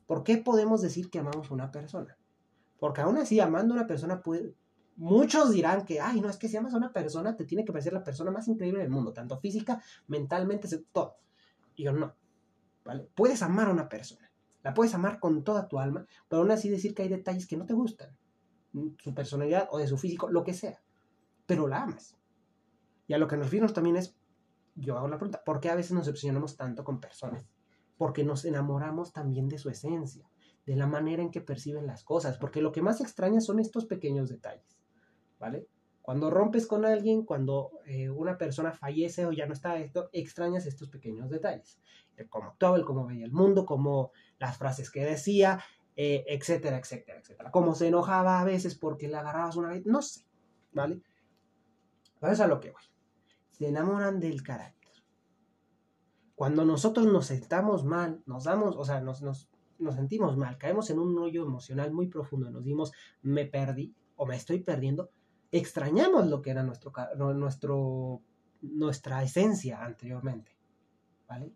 ¿Por 0.07 0.25
qué 0.25 0.39
podemos 0.39 0.83
decir 0.83 1.11
que 1.11 1.21
amamos 1.21 1.51
a 1.51 1.55
una 1.55 1.71
persona? 1.71 2.19
Porque 2.79 3.03
aún 3.03 3.17
así, 3.17 3.39
amando 3.39 3.75
a 3.75 3.79
una 3.79 3.87
persona, 3.87 4.21
puede, 4.21 4.55
muchos 4.97 5.53
dirán 5.53 5.85
que, 5.85 6.01
ay, 6.01 6.21
no, 6.21 6.29
es 6.29 6.37
que 6.37 6.49
si 6.49 6.57
amas 6.57 6.75
a 6.75 6.77
una 6.77 6.93
persona, 6.93 7.37
te 7.37 7.45
tiene 7.45 7.65
que 7.65 7.73
parecer 7.73 7.93
la 7.93 8.03
persona 8.03 8.33
más 8.33 8.49
increíble 8.49 8.81
del 8.81 8.91
mundo, 8.91 9.13
tanto 9.13 9.39
física, 9.39 9.81
mentalmente, 10.09 10.69
todo. 10.93 11.17
Y 11.77 11.85
yo, 11.85 11.93
no, 11.93 12.15
¿vale? 12.85 13.09
Puedes 13.15 13.43
amar 13.43 13.69
a 13.69 13.73
una 13.73 13.89
persona, 13.89 14.31
la 14.65 14.73
puedes 14.73 14.95
amar 14.95 15.21
con 15.21 15.45
toda 15.45 15.69
tu 15.69 15.79
alma, 15.79 16.07
pero 16.27 16.43
aún 16.43 16.51
así 16.51 16.71
decir 16.71 16.95
que 16.95 17.03
hay 17.03 17.09
detalles 17.09 17.47
que 17.47 17.57
no 17.57 17.67
te 17.67 17.75
gustan. 17.75 18.17
Su 18.99 19.15
personalidad 19.15 19.69
o 19.71 19.79
de 19.79 19.87
su 19.87 19.99
físico, 19.99 20.29
lo 20.29 20.43
que 20.43 20.55
sea. 20.55 20.83
Pero 21.47 21.69
la 21.69 21.83
amas. 21.83 22.17
Y 23.07 23.13
a 23.13 23.19
lo 23.19 23.29
que 23.29 23.37
nos 23.37 23.47
referimos 23.47 23.75
también 23.75 23.97
es, 23.97 24.17
yo 24.75 24.97
hago 24.97 25.07
la 25.07 25.19
pregunta, 25.19 25.45
¿por 25.45 25.61
qué 25.61 25.69
a 25.69 25.75
veces 25.75 25.93
nos 25.93 26.09
obsesionamos 26.09 26.57
tanto 26.57 26.83
con 26.83 26.99
personas? 26.99 27.47
Porque 27.99 28.25
nos 28.25 28.47
enamoramos 28.47 29.13
también 29.13 29.49
de 29.49 29.59
su 29.59 29.69
esencia, 29.69 30.29
de 30.65 30.77
la 30.77 30.87
manera 30.87 31.23
en 31.23 31.31
que 31.31 31.43
perciben 31.43 31.87
las 31.87 32.03
cosas, 32.03 32.39
porque 32.39 32.63
lo 32.63 32.73
que 32.73 32.81
más 32.83 33.03
extraña 33.03 33.43
son 33.43 33.61
estos 33.61 33.85
pequeños 33.85 34.31
detalles, 34.31 34.81
¿vale? 35.39 35.69
Cuando 36.05 36.29
rompes 36.29 36.67
con 36.67 36.85
alguien, 36.85 37.25
cuando 37.25 37.81
eh, 37.87 38.11
una 38.11 38.37
persona 38.37 38.73
fallece 38.73 39.25
o 39.25 39.33
ya 39.33 39.47
no 39.47 39.55
está 39.55 39.79
esto, 39.79 40.11
extrañas 40.13 40.67
estos 40.67 40.91
pequeños 40.91 41.31
detalles. 41.31 41.81
El 42.15 42.29
cómo 42.29 42.49
actuaba, 42.49 42.77
el 42.77 42.85
cómo 42.85 43.07
veía 43.07 43.25
el 43.25 43.33
mundo, 43.33 43.65
cómo 43.65 44.13
las 44.39 44.59
frases 44.59 44.91
que 44.91 45.03
decía, 45.03 45.65
eh, 45.97 46.23
etcétera, 46.29 46.77
etcétera, 46.77 47.21
etcétera. 47.21 47.51
Cómo 47.51 47.75
se 47.75 47.89
enojaba 47.89 48.39
a 48.39 48.45
veces 48.45 48.75
porque 48.75 49.09
le 49.09 49.17
agarrabas 49.17 49.57
una 49.57 49.71
vez, 49.71 49.87
no 49.87 50.03
sé, 50.03 50.27
¿vale? 50.73 51.01
Pero 52.21 52.35
es 52.35 52.41
a 52.41 52.49
lo 52.49 52.61
que 52.61 52.73
voy. 52.73 52.83
Se 53.53 53.67
enamoran 53.67 54.21
del 54.21 54.43
carácter. 54.43 54.93
Cuando 56.35 56.67
nosotros 56.67 57.07
nos 57.07 57.25
sentamos 57.25 57.83
mal, 57.87 58.23
nos 58.27 58.45
damos, 58.45 58.77
o 58.77 58.85
sea, 58.85 59.01
nos, 59.01 59.23
nos, 59.23 59.49
nos 59.79 59.95
sentimos 59.95 60.37
mal, 60.37 60.59
caemos 60.59 60.91
en 60.91 60.99
un 60.99 61.19
hoyo 61.19 61.45
emocional 61.45 61.95
muy 61.95 62.09
profundo, 62.09 62.51
nos 62.51 62.63
dimos, 62.63 62.93
me 63.23 63.47
perdí 63.47 63.95
o 64.17 64.27
me 64.27 64.37
estoy 64.37 64.61
perdiendo, 64.61 65.11
extrañamos 65.59 66.27
lo 66.27 66.43
que 66.43 66.51
era 66.51 66.65
nuestro, 66.65 66.93
nuestro, 67.17 68.23
nuestra 68.61 69.23
esencia 69.23 69.85
anteriormente, 69.85 70.57
¿vale? 71.29 71.53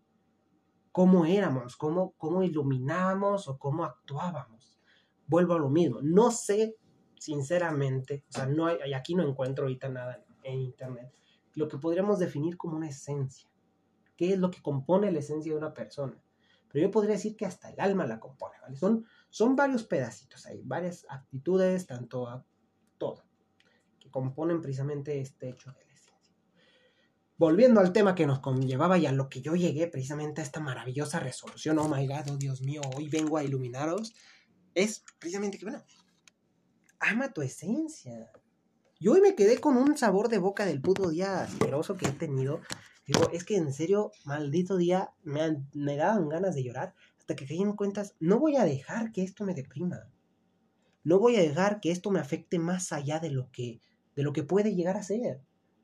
Cómo 0.92 1.26
éramos, 1.26 1.76
cómo, 1.76 2.12
cómo 2.16 2.44
iluminábamos 2.44 3.48
o 3.48 3.58
cómo 3.58 3.84
actuábamos. 3.84 4.78
Vuelvo 5.26 5.54
a 5.54 5.58
lo 5.58 5.68
mismo, 5.68 5.98
no 6.00 6.30
sé 6.30 6.76
sinceramente, 7.18 8.24
o 8.28 8.32
sea, 8.32 8.46
no 8.46 8.66
hay, 8.66 8.92
aquí 8.92 9.16
no 9.16 9.28
encuentro 9.28 9.64
ahorita 9.64 9.88
nada 9.88 10.24
en 10.44 10.60
internet, 10.60 11.12
lo 11.56 11.66
que 11.66 11.78
podríamos 11.78 12.20
definir 12.20 12.56
como 12.56 12.76
una 12.76 12.88
esencia. 12.88 13.48
¿Qué 14.16 14.32
es 14.32 14.38
lo 14.38 14.52
que 14.52 14.62
compone 14.62 15.10
la 15.10 15.18
esencia 15.18 15.52
de 15.52 15.58
una 15.58 15.74
persona? 15.74 16.22
Pero 16.70 16.86
yo 16.86 16.90
podría 16.92 17.14
decir 17.14 17.36
que 17.36 17.46
hasta 17.46 17.70
el 17.70 17.80
alma 17.80 18.06
la 18.06 18.20
compone, 18.20 18.54
¿vale? 18.62 18.76
Son, 18.76 19.04
son 19.28 19.56
varios 19.56 19.82
pedacitos 19.82 20.46
ahí, 20.46 20.62
varias 20.64 21.04
actitudes, 21.08 21.86
tanto 21.86 22.28
a 22.28 22.44
todo 22.96 23.27
componen 24.18 24.60
precisamente 24.60 25.20
este 25.20 25.50
hecho 25.50 25.70
de 25.70 25.84
la 25.86 25.94
esencia. 25.94 26.34
Volviendo 27.36 27.78
al 27.78 27.92
tema 27.92 28.16
que 28.16 28.26
nos 28.26 28.40
conllevaba 28.40 28.98
y 28.98 29.06
a 29.06 29.12
lo 29.12 29.28
que 29.28 29.40
yo 29.40 29.54
llegué 29.54 29.86
precisamente 29.86 30.40
a 30.40 30.44
esta 30.44 30.58
maravillosa 30.58 31.20
resolución, 31.20 31.78
oh 31.78 31.88
my 31.88 32.04
god, 32.08 32.32
oh 32.32 32.36
Dios 32.36 32.62
mío, 32.62 32.80
hoy 32.96 33.08
vengo 33.08 33.36
a 33.36 33.44
iluminaros, 33.44 34.12
es 34.74 35.04
precisamente 35.20 35.56
que, 35.56 35.66
bueno, 35.66 35.84
ama 36.98 37.32
tu 37.32 37.42
esencia. 37.42 38.32
Yo 38.98 39.12
hoy 39.12 39.20
me 39.20 39.36
quedé 39.36 39.60
con 39.60 39.76
un 39.76 39.96
sabor 39.96 40.28
de 40.28 40.38
boca 40.38 40.66
del 40.66 40.80
puto 40.80 41.10
día 41.10 41.42
asqueroso 41.42 41.96
que 41.96 42.08
he 42.08 42.12
tenido. 42.12 42.60
Digo, 43.06 43.30
es 43.32 43.44
que 43.44 43.56
en 43.56 43.72
serio, 43.72 44.10
maldito 44.24 44.76
día, 44.76 45.12
me, 45.22 45.64
me 45.74 45.94
daban 45.94 46.28
ganas 46.28 46.56
de 46.56 46.64
llorar 46.64 46.96
hasta 47.20 47.36
que 47.36 47.46
caí 47.46 47.62
en 47.62 47.76
cuentas, 47.76 48.16
no 48.18 48.40
voy 48.40 48.56
a 48.56 48.64
dejar 48.64 49.12
que 49.12 49.22
esto 49.22 49.44
me 49.44 49.54
deprima. 49.54 50.10
No 51.04 51.18
voy 51.18 51.36
a 51.36 51.40
dejar 51.40 51.80
que 51.80 51.90
esto 51.90 52.10
me 52.10 52.20
afecte 52.20 52.58
más 52.58 52.92
allá 52.92 53.18
de 53.18 53.30
lo 53.30 53.50
que 53.50 53.80
de 54.18 54.24
lo 54.24 54.32
que 54.32 54.42
puede 54.42 54.74
llegar 54.74 54.96
a 54.96 55.04
ser. 55.04 55.40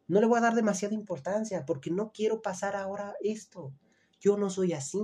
No 0.08 0.20
le 0.20 0.26
voy 0.26 0.38
a 0.38 0.40
dar 0.40 0.56
demasiada 0.56 0.92
importancia 0.92 1.64
porque 1.64 1.92
no 1.92 2.10
quiero 2.10 2.42
pasar 2.42 2.74
ahora 2.74 3.14
esto. 3.20 3.72
Yo 4.18 4.36
no 4.36 4.50
soy 4.50 4.72
así. 4.72 4.98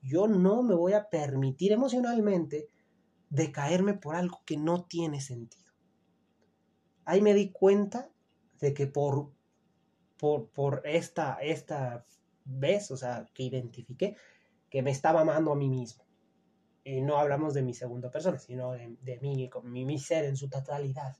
Yo 0.00 0.28
no 0.28 0.62
me 0.62 0.76
voy 0.76 0.92
a 0.92 1.10
permitir 1.10 1.72
emocionalmente 1.72 2.68
decaerme 3.30 3.94
por 3.94 4.14
algo 4.14 4.42
que 4.46 4.56
no 4.56 4.84
tiene 4.84 5.20
sentido. 5.20 5.72
Ahí 7.04 7.20
me 7.20 7.34
di 7.34 7.50
cuenta 7.50 8.12
de 8.60 8.72
que 8.72 8.86
por, 8.86 9.32
por, 10.16 10.48
por 10.50 10.82
esta, 10.84 11.38
esta 11.42 12.06
vez, 12.44 12.92
o 12.92 12.96
sea, 12.96 13.28
que 13.34 13.42
identifiqué, 13.42 14.16
que 14.70 14.82
me 14.82 14.92
estaba 14.92 15.22
amando 15.22 15.50
a 15.50 15.56
mí 15.56 15.68
mismo. 15.68 16.04
Y 16.84 17.00
no 17.00 17.16
hablamos 17.16 17.54
de 17.54 17.62
mi 17.62 17.74
segunda 17.74 18.08
persona, 18.08 18.38
sino 18.38 18.70
de, 18.70 18.96
de 19.00 19.18
mí, 19.18 19.50
mi, 19.64 19.84
mi 19.84 19.98
ser 19.98 20.26
en 20.26 20.36
su 20.36 20.48
totalidad 20.48 21.16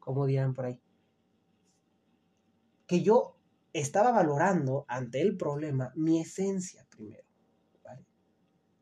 como 0.00 0.26
dirán 0.26 0.54
por 0.54 0.66
ahí. 0.66 0.80
Que 2.86 3.02
yo 3.02 3.36
estaba 3.72 4.10
valorando 4.10 4.84
ante 4.88 5.20
el 5.20 5.36
problema 5.36 5.92
mi 5.94 6.20
esencia 6.20 6.86
primero. 6.90 7.24
¿vale? 7.84 8.04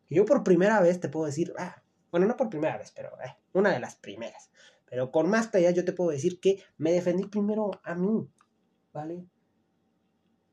Que 0.07 0.15
yo 0.15 0.25
por 0.25 0.43
primera 0.43 0.81
vez 0.81 1.01
te 1.01 1.09
puedo 1.09 1.27
decir, 1.27 1.53
ah, 1.59 1.83
bueno, 2.11 2.27
no 2.27 2.37
por 2.37 2.49
primera 2.49 2.79
vez, 2.79 2.93
pero 2.95 3.11
eh, 3.23 3.37
una 3.53 3.71
de 3.71 3.81
las 3.81 3.97
primeras. 3.97 4.51
Pero 4.87 5.11
con 5.11 5.29
más 5.29 5.49
claridad 5.49 5.75
yo 5.75 5.85
te 5.85 5.93
puedo 5.93 6.11
decir 6.11 6.41
que 6.41 6.63
me 6.79 6.93
defendí 6.93 7.27
primero 7.27 7.71
a 7.83 7.95
mí, 7.95 8.27
¿vale? 8.93 9.27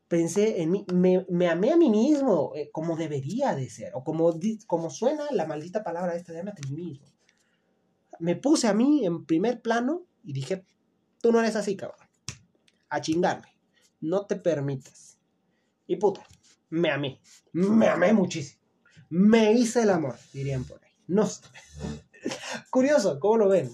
Pensé 0.07 0.61
en 0.61 0.71
mí, 0.71 0.85
me, 0.93 1.49
amé 1.49 1.71
a 1.71 1.77
mí 1.77 1.89
mismo 1.89 2.51
eh, 2.55 2.69
como 2.71 2.95
debería 2.95 3.55
de 3.55 3.69
ser, 3.69 3.93
o 3.95 4.03
como, 4.03 4.33
como 4.67 4.89
suena 4.89 5.23
la 5.31 5.45
maldita 5.45 5.83
palabra 5.83 6.15
esta 6.15 6.33
de 6.33 6.41
amate 6.41 6.61
a 6.63 6.67
ti 6.67 6.73
mismo. 6.73 7.07
Me 8.19 8.35
puse 8.35 8.67
a 8.67 8.73
mí 8.73 9.05
en 9.05 9.25
primer 9.25 9.61
plano 9.61 10.05
y 10.25 10.33
dije, 10.33 10.65
tú 11.21 11.31
no 11.31 11.39
eres 11.39 11.55
así, 11.55 11.75
cabrón. 11.75 11.99
A 12.89 13.01
chingarme. 13.01 13.47
No 14.01 14.25
te 14.25 14.35
permitas. 14.35 15.17
Y 15.87 15.95
puta, 15.97 16.25
me 16.69 16.91
amé. 16.91 17.19
Me 17.53 17.87
amé 17.87 18.13
muchísimo. 18.13 18.61
Me 19.09 19.53
hice 19.53 19.83
el 19.83 19.91
amor, 19.91 20.15
dirían 20.33 20.63
por 20.63 20.83
ahí. 20.83 20.91
No 21.07 21.29
Curioso, 22.69 23.19
¿cómo 23.19 23.37
lo 23.37 23.49
ven? 23.49 23.71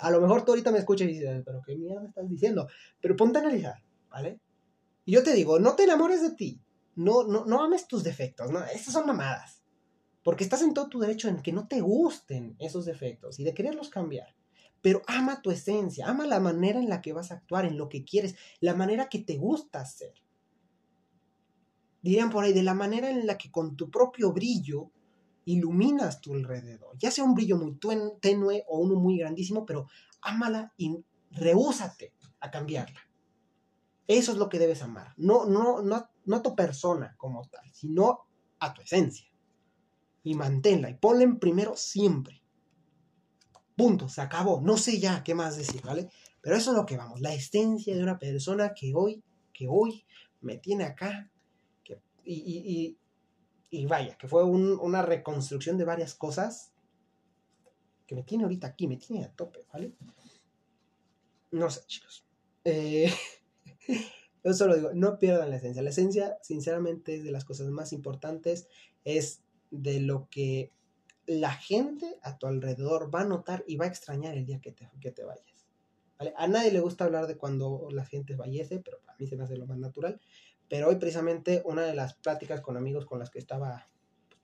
a 0.00 0.10
lo 0.10 0.20
mejor 0.20 0.44
tú 0.44 0.52
ahorita 0.52 0.70
me 0.70 0.78
escuchas 0.78 1.08
y 1.08 1.12
dices, 1.12 1.42
pero 1.44 1.60
qué 1.64 1.76
mierda 1.76 2.06
estás 2.06 2.28
diciendo. 2.28 2.68
Pero 3.00 3.16
ponte 3.16 3.38
a 3.38 3.42
analizar, 3.42 3.82
¿vale? 4.10 4.40
Y 5.04 5.12
yo 5.12 5.22
te 5.22 5.32
digo, 5.32 5.58
no 5.58 5.74
te 5.74 5.84
enamores 5.84 6.22
de 6.22 6.32
ti. 6.32 6.60
No, 6.96 7.24
no, 7.24 7.44
no 7.44 7.62
ames 7.62 7.86
tus 7.86 8.02
defectos, 8.04 8.50
¿no? 8.50 8.64
Estas 8.64 8.92
son 8.92 9.06
mamadas. 9.06 9.62
Porque 10.22 10.44
estás 10.44 10.62
en 10.62 10.74
todo 10.74 10.88
tu 10.88 10.98
derecho 10.98 11.28
en 11.28 11.40
que 11.40 11.52
no 11.52 11.66
te 11.68 11.80
gusten 11.80 12.56
esos 12.58 12.84
defectos 12.84 13.38
y 13.38 13.44
de 13.44 13.54
quererlos 13.54 13.88
cambiar. 13.88 14.34
Pero 14.80 15.02
ama 15.06 15.42
tu 15.42 15.50
esencia, 15.50 16.06
ama 16.08 16.26
la 16.26 16.40
manera 16.40 16.78
en 16.78 16.88
la 16.88 17.00
que 17.00 17.12
vas 17.12 17.30
a 17.30 17.34
actuar, 17.34 17.64
en 17.64 17.76
lo 17.76 17.88
que 17.88 18.04
quieres, 18.04 18.36
la 18.60 18.74
manera 18.74 19.08
que 19.08 19.18
te 19.18 19.36
gusta 19.36 19.80
hacer. 19.80 20.14
Dirían 22.02 22.30
por 22.30 22.44
ahí, 22.44 22.52
de 22.52 22.62
la 22.62 22.74
manera 22.74 23.10
en 23.10 23.26
la 23.26 23.36
que 23.36 23.50
con 23.50 23.76
tu 23.76 23.90
propio 23.90 24.32
brillo 24.32 24.90
iluminas 25.44 26.20
tu 26.20 26.34
alrededor. 26.34 26.96
Ya 26.98 27.10
sea 27.10 27.24
un 27.24 27.34
brillo 27.34 27.56
muy 27.56 27.78
tenue 28.20 28.64
o 28.68 28.78
uno 28.78 28.96
muy 28.96 29.18
grandísimo, 29.18 29.64
pero 29.64 29.88
ámala 30.20 30.72
y 30.76 31.04
rehúsate 31.30 32.12
a 32.40 32.50
cambiarla. 32.50 33.00
Eso 34.06 34.32
es 34.32 34.38
lo 34.38 34.48
que 34.48 34.58
debes 34.58 34.82
amar. 34.82 35.14
No, 35.16 35.46
no, 35.46 35.82
no, 35.82 36.08
no 36.24 36.36
a 36.36 36.42
tu 36.42 36.54
persona 36.54 37.14
como 37.18 37.46
tal, 37.48 37.70
sino 37.72 38.26
a 38.58 38.72
tu 38.72 38.82
esencia. 38.82 39.28
Y 40.22 40.34
manténla 40.34 40.90
y 40.90 40.94
ponla 40.94 41.24
en 41.24 41.38
primero 41.38 41.76
siempre. 41.76 42.42
Punto, 43.78 44.08
se 44.08 44.20
acabó. 44.20 44.60
No 44.60 44.76
sé 44.76 44.98
ya 44.98 45.22
qué 45.22 45.36
más 45.36 45.56
decir, 45.56 45.80
¿vale? 45.82 46.10
Pero 46.40 46.56
eso 46.56 46.72
es 46.72 46.76
lo 46.76 46.84
que 46.84 46.96
vamos, 46.96 47.20
la 47.20 47.32
esencia 47.32 47.94
de 47.94 48.02
una 48.02 48.18
persona 48.18 48.74
que 48.74 48.92
hoy, 48.92 49.22
que 49.52 49.68
hoy 49.68 50.04
me 50.40 50.56
tiene 50.56 50.82
acá, 50.82 51.30
que, 51.84 52.00
y, 52.24 52.96
y, 53.70 53.86
vaya, 53.86 54.18
que 54.18 54.26
fue 54.26 54.42
una 54.42 55.02
reconstrucción 55.02 55.78
de 55.78 55.84
varias 55.84 56.16
cosas, 56.16 56.72
que 58.04 58.16
me 58.16 58.24
tiene 58.24 58.42
ahorita 58.42 58.66
aquí, 58.66 58.88
me 58.88 58.96
tiene 58.96 59.24
a 59.24 59.30
tope, 59.30 59.64
¿vale? 59.72 59.92
No 61.52 61.70
sé, 61.70 61.82
chicos. 61.86 62.24
Eh, 62.64 63.12
yo 64.44 64.54
solo 64.54 64.74
digo, 64.74 64.90
no 64.92 65.20
pierdan 65.20 65.50
la 65.50 65.56
esencia. 65.56 65.82
La 65.82 65.90
esencia, 65.90 66.36
sinceramente, 66.42 67.14
es 67.14 67.22
de 67.22 67.30
las 67.30 67.44
cosas 67.44 67.68
más 67.68 67.92
importantes, 67.92 68.66
es 69.04 69.40
de 69.70 70.00
lo 70.00 70.28
que 70.30 70.72
la 71.28 71.52
gente 71.52 72.18
a 72.22 72.38
tu 72.38 72.46
alrededor 72.46 73.14
va 73.14 73.20
a 73.20 73.26
notar 73.26 73.62
y 73.66 73.76
va 73.76 73.84
a 73.84 73.88
extrañar 73.88 74.36
el 74.36 74.46
día 74.46 74.60
que 74.60 74.72
te, 74.72 74.90
que 75.00 75.12
te 75.12 75.24
vayas. 75.24 75.68
A 76.36 76.48
nadie 76.48 76.72
le 76.72 76.80
gusta 76.80 77.04
hablar 77.04 77.28
de 77.28 77.36
cuando 77.36 77.88
la 77.92 78.04
gente 78.04 78.34
fallece, 78.34 78.80
pero 78.80 78.98
a 79.06 79.14
mí 79.18 79.26
se 79.26 79.36
me 79.36 79.44
hace 79.44 79.56
lo 79.56 79.66
más 79.66 79.78
natural. 79.78 80.20
Pero 80.68 80.88
hoy 80.88 80.96
precisamente 80.96 81.62
una 81.64 81.82
de 81.82 81.94
las 81.94 82.14
pláticas 82.14 82.60
con 82.60 82.76
amigos 82.76 83.06
con 83.06 83.18
las 83.18 83.30
que 83.30 83.38
estaba 83.38 83.88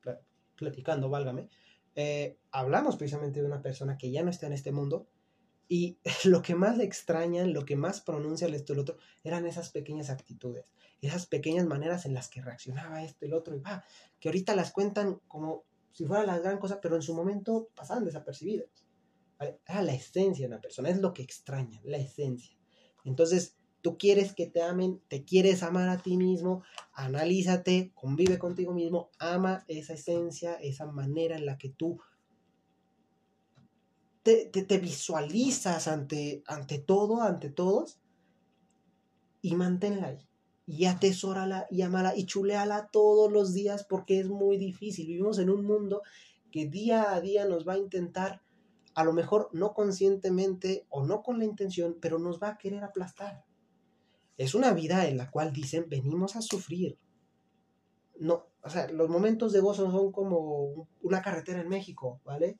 pues, 0.02 0.18
platicando, 0.56 1.08
válgame, 1.08 1.48
eh, 1.96 2.38
hablamos 2.52 2.96
precisamente 2.96 3.40
de 3.40 3.46
una 3.46 3.62
persona 3.62 3.98
que 3.98 4.10
ya 4.10 4.22
no 4.22 4.30
está 4.30 4.46
en 4.46 4.52
este 4.52 4.72
mundo 4.72 5.08
y 5.68 5.98
lo 6.24 6.42
que 6.42 6.54
más 6.54 6.76
le 6.76 6.84
extrañan, 6.84 7.52
lo 7.52 7.64
que 7.64 7.76
más 7.76 8.00
pronuncia 8.00 8.46
el 8.46 8.54
esto 8.54 8.72
y 8.72 8.74
el 8.74 8.80
otro, 8.80 8.96
eran 9.22 9.46
esas 9.46 9.70
pequeñas 9.70 10.10
actitudes, 10.10 10.72
esas 11.00 11.26
pequeñas 11.26 11.66
maneras 11.66 12.06
en 12.06 12.14
las 12.14 12.28
que 12.28 12.42
reaccionaba 12.42 13.02
esto 13.02 13.24
y 13.24 13.28
el 13.28 13.34
otro, 13.34 13.56
y 13.56 13.60
va, 13.60 13.84
que 14.20 14.28
ahorita 14.28 14.54
las 14.54 14.70
cuentan 14.70 15.20
como 15.26 15.64
si 15.94 16.04
fuera 16.04 16.26
la 16.26 16.40
gran 16.40 16.58
cosa, 16.58 16.80
pero 16.80 16.96
en 16.96 17.02
su 17.02 17.14
momento 17.14 17.70
pasaban 17.74 18.04
desapercibidas. 18.04 18.68
Era 19.38 19.82
la 19.82 19.94
esencia 19.94 20.42
de 20.42 20.52
una 20.52 20.60
persona, 20.60 20.90
es 20.90 20.98
lo 21.00 21.14
que 21.14 21.22
extraña, 21.22 21.80
la 21.84 21.98
esencia. 21.98 22.58
Entonces, 23.04 23.56
tú 23.80 23.96
quieres 23.96 24.34
que 24.34 24.48
te 24.48 24.60
amen, 24.60 25.00
te 25.08 25.24
quieres 25.24 25.62
amar 25.62 25.88
a 25.88 25.98
ti 25.98 26.16
mismo, 26.16 26.64
analízate, 26.92 27.92
convive 27.94 28.38
contigo 28.38 28.74
mismo, 28.74 29.10
ama 29.20 29.64
esa 29.68 29.94
esencia, 29.94 30.54
esa 30.54 30.86
manera 30.86 31.36
en 31.36 31.46
la 31.46 31.58
que 31.58 31.68
tú 31.68 32.00
te, 34.24 34.46
te, 34.46 34.78
visualizas 34.78 35.86
ante, 35.86 36.42
ante 36.46 36.78
todo, 36.78 37.22
ante 37.22 37.50
todos, 37.50 38.00
y 39.42 39.54
manténla 39.54 40.08
ahí 40.08 40.28
y 40.66 40.86
atesórala 40.86 41.66
y 41.70 41.82
amala 41.82 42.16
y 42.16 42.26
chuleala 42.26 42.88
todos 42.90 43.30
los 43.30 43.52
días 43.52 43.84
porque 43.84 44.20
es 44.20 44.28
muy 44.28 44.56
difícil. 44.56 45.06
Vivimos 45.06 45.38
en 45.38 45.50
un 45.50 45.64
mundo 45.64 46.02
que 46.50 46.66
día 46.66 47.14
a 47.14 47.20
día 47.20 47.44
nos 47.44 47.66
va 47.66 47.74
a 47.74 47.78
intentar, 47.78 48.42
a 48.94 49.04
lo 49.04 49.12
mejor 49.12 49.50
no 49.52 49.74
conscientemente 49.74 50.86
o 50.88 51.04
no 51.04 51.22
con 51.22 51.38
la 51.38 51.44
intención, 51.44 51.98
pero 52.00 52.18
nos 52.18 52.42
va 52.42 52.50
a 52.50 52.58
querer 52.58 52.84
aplastar. 52.84 53.44
Es 54.36 54.54
una 54.54 54.72
vida 54.72 55.06
en 55.06 55.16
la 55.16 55.30
cual 55.30 55.52
dicen, 55.52 55.86
venimos 55.88 56.36
a 56.36 56.42
sufrir. 56.42 56.98
No, 58.18 58.46
o 58.62 58.70
sea, 58.70 58.88
los 58.88 59.08
momentos 59.08 59.52
de 59.52 59.60
gozo 59.60 59.90
son 59.90 60.12
como 60.12 60.88
una 61.02 61.22
carretera 61.22 61.60
en 61.60 61.68
México, 61.68 62.20
¿vale? 62.24 62.58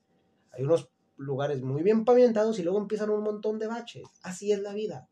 Hay 0.51 0.63
unos 0.63 0.89
lugares 1.17 1.61
muy 1.61 1.81
bien 1.81 2.05
pavimentados 2.05 2.59
y 2.59 2.63
luego 2.63 2.79
empiezan 2.79 3.09
un 3.09 3.23
montón 3.23 3.59
de 3.59 3.67
baches. 3.67 4.03
Así 4.21 4.51
es 4.51 4.59
la 4.59 4.73
vida. 4.73 5.07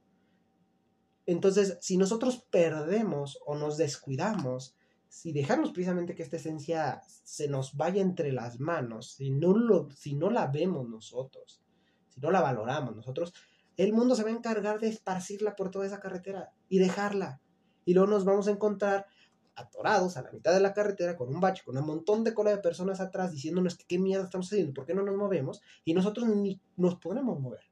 Entonces, 1.26 1.78
si 1.82 1.98
nosotros 1.98 2.46
perdemos 2.50 3.40
o 3.46 3.56
nos 3.56 3.78
descuidamos, 3.78 4.76
si 5.08 5.32
dejamos 5.32 5.72
precisamente 5.72 6.16
que 6.16 6.24
esta 6.24 6.38
esencia 6.38 7.02
se 7.06 7.48
nos 7.48 7.78
vaya 7.78 8.02
entre 8.02 8.32
las 8.32 8.60
manos, 8.60 9.14
si 9.14 9.30
no, 9.30 9.56
lo, 9.56 9.90
si 9.92 10.16
no 10.16 10.30
la 10.30 10.48
vemos 10.48 10.90
nosotros, 10.90 11.62
si 12.10 12.20
no 12.20 12.32
la 12.32 12.42
valoramos 12.42 12.96
nosotros, 12.96 13.34
el 13.78 13.94
mundo 13.94 14.16
se 14.16 14.24
va 14.24 14.30
a 14.30 14.34
encargar 14.34 14.80
de 14.80 14.90
esparcirla 14.90 15.56
por 15.56 15.72
toda 15.72 15.86
esa 15.86 16.00
carretera 16.00 16.52
y 16.70 16.80
dejarla. 16.80 17.42
Y 17.86 17.94
luego 17.94 18.10
nos 18.10 18.26
vamos 18.26 18.48
a 18.48 18.52
encontrar 18.52 19.08
atorados 19.56 20.18
a 20.18 20.24
la 20.24 20.32
mitad 20.32 20.54
de 20.54 20.60
la 20.60 20.74
carretera 20.74 21.16
con 21.16 21.30
un 21.34 21.40
bache, 21.40 21.64
con 21.64 21.78
un 21.78 21.86
montón 21.86 22.24
de 22.24 22.34
cola 22.34 22.52
de 22.52 22.58
personas 22.58 23.00
atrás 23.00 23.32
diciéndonos 23.32 23.78
que 23.78 23.86
qué 23.86 24.00
mierda 24.00 24.26
estamos 24.26 24.48
haciendo, 24.52 24.74
por 24.74 24.86
qué 24.86 24.94
no 24.94 25.04
nos 25.04 25.16
movemos, 25.16 25.62
y 25.86 25.94
nosotros 25.94 26.28
ni 26.28 26.60
nos 26.76 26.96
podremos 26.96 27.40
mover, 27.40 27.64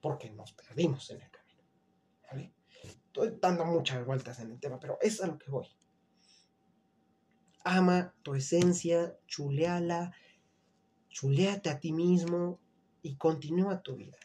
porque 0.00 0.30
nos 0.30 0.52
perdimos 0.52 1.10
en. 1.10 1.18
¿vale? 1.18 1.31
Estoy 3.12 3.38
dando 3.42 3.66
muchas 3.66 4.06
vueltas 4.06 4.40
en 4.40 4.52
el 4.52 4.58
tema, 4.58 4.80
pero 4.80 4.96
es 5.02 5.20
a 5.20 5.26
lo 5.26 5.36
que 5.36 5.50
voy. 5.50 5.66
Ama 7.62 8.14
tu 8.22 8.34
esencia, 8.34 9.18
chuleala, 9.26 10.12
chuleate 11.10 11.68
a 11.68 11.78
ti 11.78 11.92
mismo 11.92 12.58
y 13.02 13.16
continúa 13.16 13.82
tu 13.82 13.96
vida. 13.96 14.16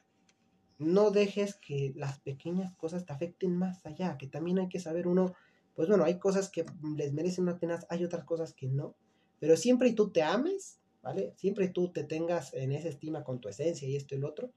No 0.78 1.12
dejes 1.12 1.56
que 1.56 1.91
las 1.97 2.21
pequeñas 2.21 2.73
cosas 2.78 3.06
te 3.06 3.12
afecten 3.12 3.58
más 3.58 3.86
allá, 3.86 4.17
que 4.17 4.28
también 4.28 4.60
hay 4.60 4.69
que 4.69 4.80
saber 4.80 5.06
uno 5.06 5.36
pues 5.78 5.89
bueno, 5.89 6.06
hay 6.06 6.17
cosas 6.17 6.50
que 6.50 6.65
les 6.95 7.13
merecen 7.13 7.43
una 7.43 7.60
pena, 7.60 7.80
hay 7.89 8.04
otras 8.04 8.23
cosas 8.23 8.54
que 8.54 8.67
no. 8.67 8.95
Pero 9.39 9.56
siempre 9.56 9.89
y 9.89 9.93
tú 9.93 10.10
te 10.10 10.23
ames, 10.23 10.80
¿vale? 11.04 11.34
Siempre 11.36 11.67
tú 11.67 11.91
te 11.91 12.04
tengas 12.04 12.52
en 12.56 12.71
esa 12.71 12.88
estima 12.88 13.23
con 13.23 13.39
tu 13.41 13.47
esencia 13.47 13.88
y 13.88 13.95
esto 13.95 14.15
y 14.15 14.17
lo 14.17 14.30
otro, 14.30 14.52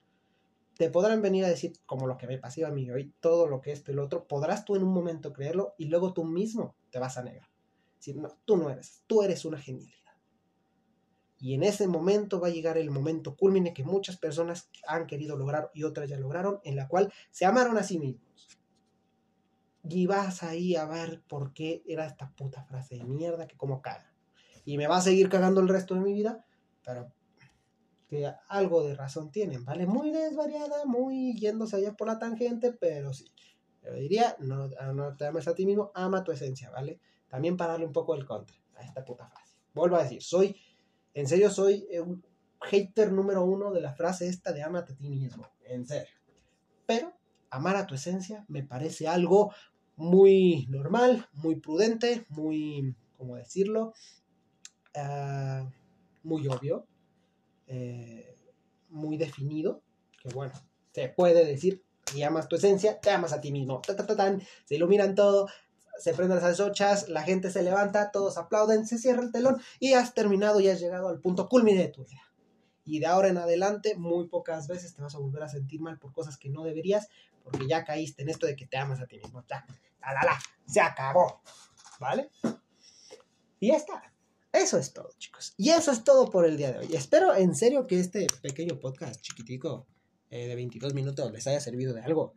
te 0.80 0.88
podrán 0.88 1.20
venir 1.20 1.44
a 1.44 1.48
decir, 1.50 1.74
como 1.84 2.06
lo 2.06 2.16
que 2.16 2.26
me 2.26 2.38
pasó 2.38 2.66
a 2.66 2.70
mí 2.70 2.90
hoy, 2.90 3.12
todo 3.20 3.46
lo 3.46 3.60
que 3.60 3.70
esto 3.70 3.92
y 3.92 3.94
lo 3.94 4.02
otro, 4.02 4.26
podrás 4.26 4.64
tú 4.64 4.76
en 4.76 4.82
un 4.82 4.94
momento 4.94 5.30
creerlo 5.30 5.74
y 5.76 5.84
luego 5.84 6.14
tú 6.14 6.24
mismo 6.24 6.74
te 6.88 6.98
vas 6.98 7.18
a 7.18 7.22
negar. 7.22 7.50
Decir, 7.96 8.16
no, 8.16 8.38
tú 8.46 8.56
no 8.56 8.70
eres, 8.70 9.04
tú 9.06 9.22
eres 9.22 9.44
una 9.44 9.58
genialidad. 9.58 10.14
Y 11.38 11.52
en 11.52 11.64
ese 11.64 11.86
momento 11.86 12.40
va 12.40 12.46
a 12.48 12.50
llegar 12.50 12.78
el 12.78 12.90
momento 12.90 13.36
culmine 13.36 13.74
que 13.74 13.84
muchas 13.84 14.16
personas 14.16 14.70
han 14.86 15.06
querido 15.06 15.36
lograr 15.36 15.70
y 15.74 15.82
otras 15.82 16.08
ya 16.08 16.18
lograron, 16.18 16.60
en 16.64 16.76
la 16.76 16.88
cual 16.88 17.12
se 17.30 17.44
amaron 17.44 17.76
a 17.76 17.82
sí 17.82 17.98
mismos 17.98 18.48
y 19.86 20.06
vas 20.06 20.42
ahí 20.42 20.76
a 20.76 20.86
ver 20.86 21.22
por 21.28 21.52
qué 21.52 21.82
era 21.86 22.06
esta 22.06 22.30
puta 22.30 22.64
frase 22.64 22.96
de 22.96 23.04
mierda 23.04 23.46
que 23.46 23.58
como 23.58 23.82
caga. 23.82 24.14
Y 24.64 24.78
me 24.78 24.86
va 24.86 24.96
a 24.96 25.02
seguir 25.02 25.28
cagando 25.28 25.60
el 25.60 25.68
resto 25.68 25.94
de 25.94 26.00
mi 26.00 26.14
vida, 26.14 26.42
pero 26.82 27.12
que 28.10 28.28
algo 28.48 28.82
de 28.82 28.96
razón 28.96 29.30
tienen, 29.30 29.64
¿vale? 29.64 29.86
Muy 29.86 30.10
desvariada, 30.10 30.84
muy 30.84 31.38
yéndose 31.38 31.76
allá 31.76 31.94
por 31.94 32.08
la 32.08 32.18
tangente, 32.18 32.72
pero 32.72 33.14
sí. 33.14 33.32
Yo 33.84 33.94
diría, 33.94 34.36
no, 34.40 34.68
no 34.92 35.16
te 35.16 35.26
ames 35.26 35.46
a 35.46 35.54
ti 35.54 35.64
mismo, 35.64 35.92
ama 35.94 36.24
tu 36.24 36.32
esencia, 36.32 36.70
¿vale? 36.70 36.98
También 37.28 37.56
para 37.56 37.72
darle 37.72 37.86
un 37.86 37.92
poco 37.92 38.16
el 38.16 38.26
contra 38.26 38.56
a 38.74 38.82
esta 38.82 39.04
puta 39.04 39.28
frase. 39.28 39.54
Vuelvo 39.72 39.94
a 39.94 40.02
decir, 40.02 40.20
soy, 40.22 40.56
en 41.14 41.28
serio, 41.28 41.50
soy 41.50 41.86
un 42.02 42.22
hater 42.60 43.12
número 43.12 43.44
uno 43.44 43.70
de 43.70 43.80
la 43.80 43.94
frase 43.94 44.26
esta 44.26 44.52
de 44.52 44.64
ama 44.64 44.80
a 44.80 44.84
ti 44.84 45.08
mismo, 45.08 45.46
en 45.64 45.86
serio. 45.86 46.12
Pero 46.86 47.12
amar 47.48 47.76
a 47.76 47.86
tu 47.86 47.94
esencia 47.94 48.44
me 48.48 48.64
parece 48.64 49.06
algo 49.06 49.54
muy 49.94 50.66
normal, 50.68 51.28
muy 51.32 51.60
prudente, 51.60 52.26
muy, 52.28 52.96
¿cómo 53.16 53.36
decirlo? 53.36 53.94
Ah, 54.96 55.70
muy 56.24 56.48
obvio, 56.48 56.86
eh, 57.72 58.36
muy 58.88 59.16
definido, 59.16 59.80
que 60.20 60.28
bueno, 60.30 60.52
se 60.92 61.08
puede 61.08 61.44
decir, 61.44 61.84
y 62.14 62.22
amas 62.24 62.48
tu 62.48 62.56
esencia, 62.56 63.00
te 63.00 63.10
amas 63.10 63.32
a 63.32 63.40
ti 63.40 63.52
mismo, 63.52 63.80
se 64.64 64.74
iluminan 64.74 65.14
todo, 65.14 65.48
se 65.96 66.12
prenden 66.12 66.40
las 66.42 66.58
ochas, 66.58 67.08
la 67.08 67.22
gente 67.22 67.48
se 67.50 67.62
levanta, 67.62 68.10
todos 68.10 68.38
aplauden, 68.38 68.88
se 68.88 68.98
cierra 68.98 69.22
el 69.22 69.30
telón 69.30 69.62
y 69.78 69.92
has 69.92 70.14
terminado 70.14 70.58
y 70.58 70.68
has 70.68 70.80
llegado 70.80 71.08
al 71.08 71.20
punto 71.20 71.48
culmine 71.48 71.82
de 71.82 71.88
tu 71.88 72.04
vida. 72.04 72.22
Y 72.84 72.98
de 72.98 73.06
ahora 73.06 73.28
en 73.28 73.38
adelante, 73.38 73.94
muy 73.94 74.26
pocas 74.26 74.66
veces 74.66 74.92
te 74.94 75.02
vas 75.02 75.14
a 75.14 75.18
volver 75.18 75.44
a 75.44 75.48
sentir 75.48 75.80
mal 75.80 75.96
por 76.00 76.12
cosas 76.12 76.36
que 76.36 76.48
no 76.48 76.64
deberías, 76.64 77.08
porque 77.44 77.68
ya 77.68 77.84
caíste 77.84 78.22
en 78.22 78.30
esto 78.30 78.46
de 78.48 78.56
que 78.56 78.66
te 78.66 78.78
amas 78.78 79.00
a 79.00 79.06
ti 79.06 79.18
mismo. 79.18 79.44
Ya, 79.48 79.64
la, 80.00 80.14
la, 80.14 80.24
la, 80.24 80.38
se 80.66 80.80
acabó. 80.80 81.40
¿Vale? 82.00 82.30
Y 83.60 83.68
ya 83.68 83.76
está. 83.76 84.12
Eso 84.52 84.78
es 84.78 84.92
todo, 84.92 85.10
chicos. 85.16 85.54
Y 85.56 85.70
eso 85.70 85.92
es 85.92 86.02
todo 86.02 86.28
por 86.28 86.44
el 86.44 86.56
día 86.56 86.72
de 86.72 86.78
hoy. 86.80 86.94
Espero 86.94 87.34
en 87.36 87.54
serio 87.54 87.86
que 87.86 88.00
este 88.00 88.26
pequeño 88.42 88.80
podcast 88.80 89.20
chiquitico 89.20 89.86
eh, 90.28 90.48
de 90.48 90.54
22 90.56 90.92
minutos 90.92 91.30
les 91.30 91.46
haya 91.46 91.60
servido 91.60 91.94
de 91.94 92.02
algo. 92.02 92.34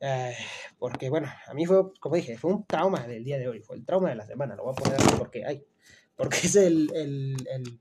Eh, 0.00 0.36
porque, 0.78 1.08
bueno, 1.08 1.28
a 1.46 1.54
mí 1.54 1.64
fue, 1.64 1.92
como 1.98 2.16
dije, 2.16 2.36
fue 2.36 2.52
un 2.52 2.66
trauma 2.66 3.06
del 3.06 3.24
día 3.24 3.38
de 3.38 3.48
hoy. 3.48 3.60
Fue 3.62 3.76
el 3.76 3.86
trauma 3.86 4.10
de 4.10 4.16
la 4.16 4.26
semana. 4.26 4.54
Lo 4.54 4.64
voy 4.64 4.74
a 4.76 4.82
poner 4.82 5.00
aquí 5.00 5.14
porque 5.16 5.46
hay. 5.46 5.66
Porque 6.14 6.36
es 6.44 6.56
el, 6.56 6.90
el, 6.94 7.80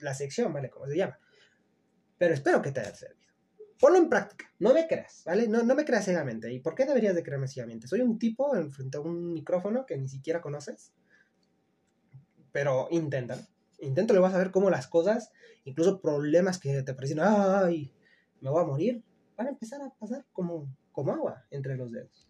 la 0.00 0.14
sección, 0.14 0.52
¿vale? 0.52 0.68
Como 0.68 0.88
se 0.88 0.96
llama. 0.96 1.18
Pero 2.18 2.34
espero 2.34 2.60
que 2.62 2.72
te 2.72 2.80
haya 2.80 2.94
servido. 2.94 3.26
Ponlo 3.78 3.98
en 3.98 4.08
práctica, 4.08 4.50
no 4.58 4.72
me 4.72 4.86
creas, 4.86 5.22
¿vale? 5.26 5.48
No, 5.48 5.62
no 5.62 5.74
me 5.74 5.84
creas 5.84 6.06
ciegamente. 6.06 6.50
¿Y 6.50 6.60
por 6.60 6.74
qué 6.74 6.86
deberías 6.86 7.14
de 7.14 7.22
creerme 7.22 7.46
ciegamente? 7.46 7.86
Soy 7.86 8.00
un 8.00 8.18
tipo 8.18 8.56
enfrente 8.56 8.96
a 8.96 9.00
un 9.00 9.34
micrófono 9.34 9.84
que 9.84 9.98
ni 9.98 10.08
siquiera 10.08 10.40
conoces, 10.40 10.92
pero 12.56 12.88
inténtalo. 12.90 13.42
Inténtalo 13.80 14.18
y 14.18 14.22
vas 14.22 14.32
a 14.32 14.38
ver 14.38 14.50
cómo 14.50 14.70
las 14.70 14.86
cosas, 14.86 15.30
incluso 15.66 16.00
problemas 16.00 16.58
que 16.58 16.82
te 16.82 16.94
parecen, 16.94 17.20
ay, 17.20 17.92
me 18.40 18.48
voy 18.48 18.62
a 18.62 18.66
morir, 18.66 19.02
van 19.36 19.48
a 19.48 19.50
empezar 19.50 19.82
a 19.82 19.90
pasar 19.90 20.24
como, 20.32 20.66
como 20.90 21.12
agua 21.12 21.44
entre 21.50 21.76
los 21.76 21.92
dedos. 21.92 22.26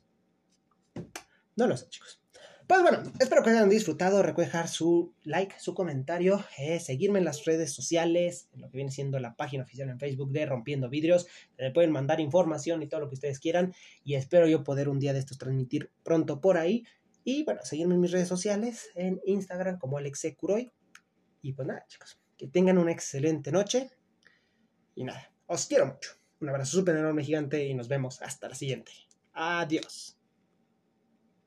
No 1.54 1.68
lo 1.68 1.76
sé, 1.76 1.88
chicos. 1.90 2.20
Pues 2.66 2.82
bueno, 2.82 3.04
espero 3.20 3.44
que 3.44 3.50
hayan 3.50 3.70
disfrutado. 3.70 4.20
Recuerden 4.24 4.50
dejar 4.50 4.66
su 4.66 5.14
like, 5.22 5.54
su 5.60 5.74
comentario, 5.74 6.44
eh, 6.58 6.80
seguirme 6.80 7.20
en 7.20 7.24
las 7.24 7.44
redes 7.44 7.72
sociales, 7.72 8.48
en 8.52 8.62
lo 8.62 8.68
que 8.68 8.78
viene 8.78 8.90
siendo 8.90 9.20
la 9.20 9.36
página 9.36 9.62
oficial 9.62 9.88
en 9.90 10.00
Facebook 10.00 10.32
de 10.32 10.44
Rompiendo 10.44 10.88
Vidrios. 10.88 11.28
Me 11.56 11.70
pueden 11.70 11.92
mandar 11.92 12.18
información 12.18 12.82
y 12.82 12.88
todo 12.88 12.98
lo 12.98 13.08
que 13.08 13.14
ustedes 13.14 13.38
quieran. 13.38 13.74
Y 14.02 14.16
espero 14.16 14.48
yo 14.48 14.64
poder 14.64 14.88
un 14.88 14.98
día 14.98 15.12
de 15.12 15.20
estos 15.20 15.38
transmitir 15.38 15.92
pronto 16.02 16.40
por 16.40 16.58
ahí. 16.58 16.84
Y 17.28 17.42
bueno, 17.42 17.60
seguirme 17.64 17.96
en 17.96 18.00
mis 18.00 18.12
redes 18.12 18.28
sociales, 18.28 18.88
en 18.94 19.20
Instagram 19.24 19.80
como 19.80 19.98
Alexecuroy. 19.98 20.72
Y 21.42 21.54
pues 21.54 21.66
nada, 21.66 21.84
chicos, 21.88 22.20
que 22.38 22.46
tengan 22.46 22.78
una 22.78 22.92
excelente 22.92 23.50
noche. 23.50 23.90
Y 24.94 25.02
nada, 25.02 25.34
os 25.46 25.66
quiero 25.66 25.86
mucho. 25.86 26.12
Un 26.40 26.50
abrazo 26.50 26.76
súper 26.76 26.94
enorme, 26.94 27.24
gigante, 27.24 27.64
y 27.64 27.74
nos 27.74 27.88
vemos 27.88 28.22
hasta 28.22 28.48
la 28.48 28.54
siguiente. 28.54 28.92
Adiós. 29.32 30.15